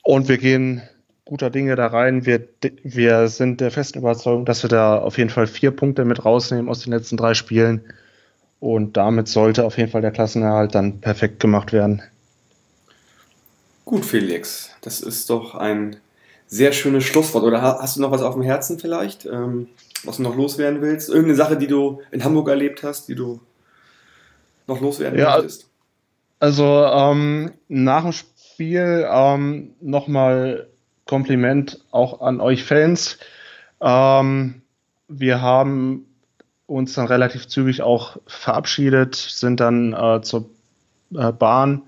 und 0.03 0.29
wir 0.29 0.39
gehen 0.39 0.83
guter 1.25 1.51
Dinge 1.51 1.77
da 1.77 1.87
rein. 1.87 2.27
Wir, 2.27 2.47
wir 2.83 3.29
sind 3.29 3.61
der 3.61 3.71
festen 3.71 3.99
Überzeugung, 3.99 4.45
dass 4.45 4.63
wir 4.63 4.71
da 4.71 4.99
auf 4.99 5.19
jeden 5.19 5.31
Fall 5.31 5.47
vier 5.47 5.71
Punkte 5.71 6.05
mit 6.05 6.25
rausnehmen 6.25 6.69
aus 6.69 6.81
den 6.81 6.93
letzten 6.93 7.17
drei 7.17 7.35
Spielen. 7.35 7.83
Und 8.61 8.97
damit 8.97 9.29
sollte 9.29 9.65
auf 9.65 9.77
jeden 9.79 9.91
Fall 9.91 10.03
der 10.03 10.11
Klassenerhalt 10.11 10.75
dann 10.75 11.01
perfekt 11.01 11.41
gemacht 11.41 11.73
werden. 11.73 12.03
Gut, 13.85 14.05
Felix, 14.05 14.71
das 14.81 15.01
ist 15.01 15.29
doch 15.29 15.55
ein 15.55 15.97
sehr 16.47 16.73
schönes 16.73 17.05
Schlusswort. 17.05 17.45
Oder 17.45 17.63
hast 17.63 17.97
du 17.97 18.01
noch 18.01 18.11
was 18.11 18.23
auf 18.23 18.35
dem 18.35 18.43
Herzen 18.43 18.79
vielleicht? 18.79 19.27
Ähm 19.27 19.69
was 20.07 20.17
du 20.19 20.23
noch 20.23 20.37
loswerden 20.37 20.81
willst? 20.81 21.09
Irgendeine 21.09 21.37
Sache, 21.37 21.57
die 21.57 21.67
du 21.67 22.01
in 22.11 22.25
Hamburg 22.25 22.49
erlebt 22.49 22.83
hast, 22.83 23.09
die 23.09 23.15
du 23.15 23.41
noch 24.67 24.81
loswerden 24.81 25.19
ja, 25.19 25.37
möchtest? 25.37 25.69
Also 26.41 26.65
ähm, 26.65 27.53
nach 27.69 28.03
dem 28.03 28.13
Spiel 28.13 29.07
ähm, 29.11 29.75
nochmal 29.81 30.69
Kompliment 31.07 31.85
auch 31.91 32.21
an 32.21 32.41
euch 32.41 32.65
Fans. 32.65 33.19
Ähm, 33.81 34.63
wir 35.09 35.41
haben 35.41 36.07
uns 36.67 36.95
dann 36.95 37.07
relativ 37.07 37.47
zügig 37.47 37.83
auch 37.83 38.17
verabschiedet, 38.27 39.15
sind 39.15 39.61
dann 39.61 39.93
äh, 39.93 40.23
zur 40.23 40.49
äh, 41.15 41.33
Bahn 41.33 41.83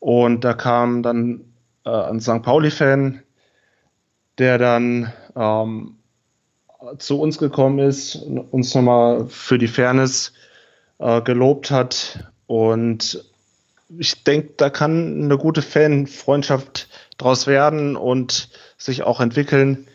und 0.00 0.44
da 0.44 0.54
kam 0.54 1.02
dann 1.02 1.44
äh, 1.84 1.90
ein 1.90 2.20
St. 2.20 2.42
Pauli-Fan, 2.42 3.22
der 4.38 4.58
dann 4.58 5.12
ähm, 5.36 5.96
zu 6.98 7.20
uns 7.20 7.38
gekommen 7.38 7.78
ist, 7.78 8.16
uns 8.16 8.74
nochmal 8.74 9.26
für 9.28 9.58
die 9.58 9.68
Fairness 9.68 10.32
äh, 10.98 11.20
gelobt 11.22 11.70
hat. 11.70 12.32
Und 12.46 13.24
ich 13.96 14.24
denke, 14.24 14.54
da 14.56 14.70
kann 14.70 15.24
eine 15.24 15.38
gute 15.38 15.62
Fanfreundschaft 15.62 16.88
draus 17.18 17.46
werden 17.46 17.96
und 17.96 18.48
sich 18.78 19.02
auch 19.02 19.20
entwickeln. 19.20 19.86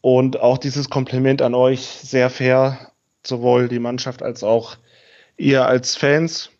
Und 0.00 0.40
auch 0.40 0.58
dieses 0.58 0.90
Kompliment 0.90 1.40
an 1.40 1.54
euch 1.54 1.80
sehr 1.80 2.28
fair, 2.28 2.92
sowohl 3.26 3.68
die 3.68 3.78
Mannschaft 3.78 4.22
als 4.22 4.44
auch 4.44 4.76
ihr 5.36 5.66
als 5.66 5.96
Fans. 5.96 6.50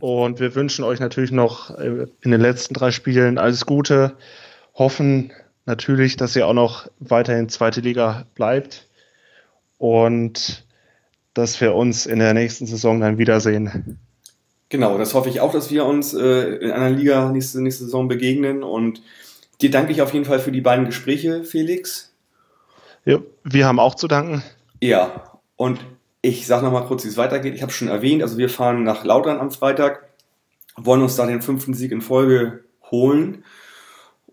Und 0.00 0.40
wir 0.40 0.54
wünschen 0.54 0.84
euch 0.84 0.98
natürlich 0.98 1.30
noch 1.30 1.76
äh, 1.78 2.06
in 2.22 2.30
den 2.30 2.40
letzten 2.40 2.74
drei 2.74 2.90
Spielen 2.90 3.38
alles 3.38 3.66
Gute. 3.66 4.16
Hoffen 4.74 5.32
natürlich, 5.66 6.16
dass 6.16 6.34
ihr 6.34 6.46
auch 6.46 6.54
noch 6.54 6.88
weiterhin 6.98 7.48
zweite 7.48 7.80
Liga 7.80 8.26
bleibt. 8.34 8.88
Und 9.78 10.66
dass 11.34 11.60
wir 11.60 11.74
uns 11.74 12.06
in 12.06 12.18
der 12.18 12.34
nächsten 12.34 12.66
Saison 12.66 13.00
dann 13.00 13.18
wiedersehen. 13.18 14.00
Genau, 14.70 14.96
das 14.98 15.14
hoffe 15.14 15.28
ich 15.28 15.40
auch, 15.40 15.52
dass 15.52 15.70
wir 15.70 15.84
uns 15.84 16.14
äh, 16.14 16.54
in 16.56 16.70
einer 16.70 16.90
Liga 16.90 17.28
nächste, 17.30 17.60
nächste 17.60 17.84
Saison 17.84 18.06
begegnen. 18.06 18.62
Und 18.62 19.02
dir 19.60 19.70
danke 19.70 19.92
ich 19.92 20.00
auf 20.00 20.14
jeden 20.14 20.24
Fall 20.24 20.38
für 20.38 20.52
die 20.52 20.60
beiden 20.60 20.86
Gespräche, 20.86 21.42
Felix. 21.44 22.14
Ja, 23.04 23.18
wir 23.42 23.66
haben 23.66 23.80
auch 23.80 23.96
zu 23.96 24.06
danken. 24.06 24.42
Ja, 24.80 25.38
und 25.56 25.80
ich 26.22 26.46
sage 26.46 26.64
nochmal 26.64 26.86
kurz, 26.86 27.04
wie 27.04 27.08
es 27.08 27.16
weitergeht. 27.16 27.54
Ich 27.54 27.62
habe 27.62 27.72
schon 27.72 27.88
erwähnt, 27.88 28.22
also 28.22 28.38
wir 28.38 28.48
fahren 28.48 28.84
nach 28.84 29.04
Lautern 29.04 29.40
am 29.40 29.50
Freitag, 29.50 30.08
wollen 30.76 31.02
uns 31.02 31.16
da 31.16 31.26
den 31.26 31.42
fünften 31.42 31.74
Sieg 31.74 31.90
in 31.90 32.00
Folge 32.00 32.64
holen. 32.92 33.44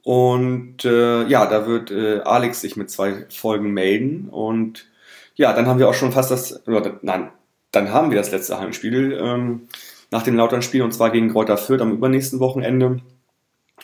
Und 0.03 0.85
äh, 0.85 1.25
ja, 1.25 1.47
da 1.47 1.65
wird 1.65 1.89
äh, 1.89 2.19
Alex 2.19 2.61
sich 2.61 2.75
mit 2.75 2.91
zwei 2.91 3.25
Folgen 3.29 3.71
melden. 3.71 4.29
Und 4.29 4.87
ja, 5.35 5.51
dann 5.53 5.65
haben 5.65 5.79
wir 5.79 5.89
auch 5.89 5.95
schon 5.95 6.11
fast 6.11 6.29
das, 6.29 6.67
oder, 6.67 6.99
nein, 7.01 7.31
dann 7.71 7.91
haben 7.91 8.11
wir 8.11 8.17
das 8.17 8.31
letzte 8.31 8.59
Heimspiel 8.59 9.17
ähm, 9.19 9.67
nach 10.11 10.23
dem 10.23 10.35
Lautern-Spiel 10.35 10.81
und 10.81 10.93
zwar 10.93 11.11
gegen 11.11 11.31
Kräuter 11.31 11.57
Fürth 11.57 11.81
am 11.81 11.91
übernächsten 11.91 12.39
Wochenende. 12.39 13.01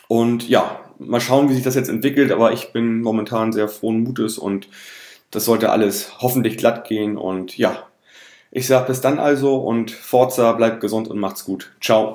Und 0.08 0.48
ja, 0.48 0.80
mal 0.98 1.20
schauen, 1.20 1.48
wie 1.48 1.54
sich 1.54 1.64
das 1.64 1.74
jetzt 1.74 1.88
entwickelt, 1.88 2.32
aber 2.32 2.52
ich 2.52 2.72
bin 2.72 3.02
momentan 3.02 3.52
sehr 3.52 3.68
frohen 3.68 4.02
Mutes 4.02 4.38
und 4.38 4.68
das 5.30 5.44
sollte 5.44 5.70
alles 5.70 6.20
hoffentlich 6.20 6.56
glatt 6.56 6.86
gehen 6.86 7.16
und 7.16 7.58
ja, 7.58 7.86
ich 8.50 8.68
sage 8.68 8.86
bis 8.86 9.00
dann 9.00 9.18
also 9.18 9.56
und 9.56 9.90
Forza, 9.90 10.52
bleibt 10.52 10.80
gesund 10.80 11.08
und 11.08 11.18
macht's 11.18 11.44
gut. 11.44 11.72
Ciao. 11.80 12.14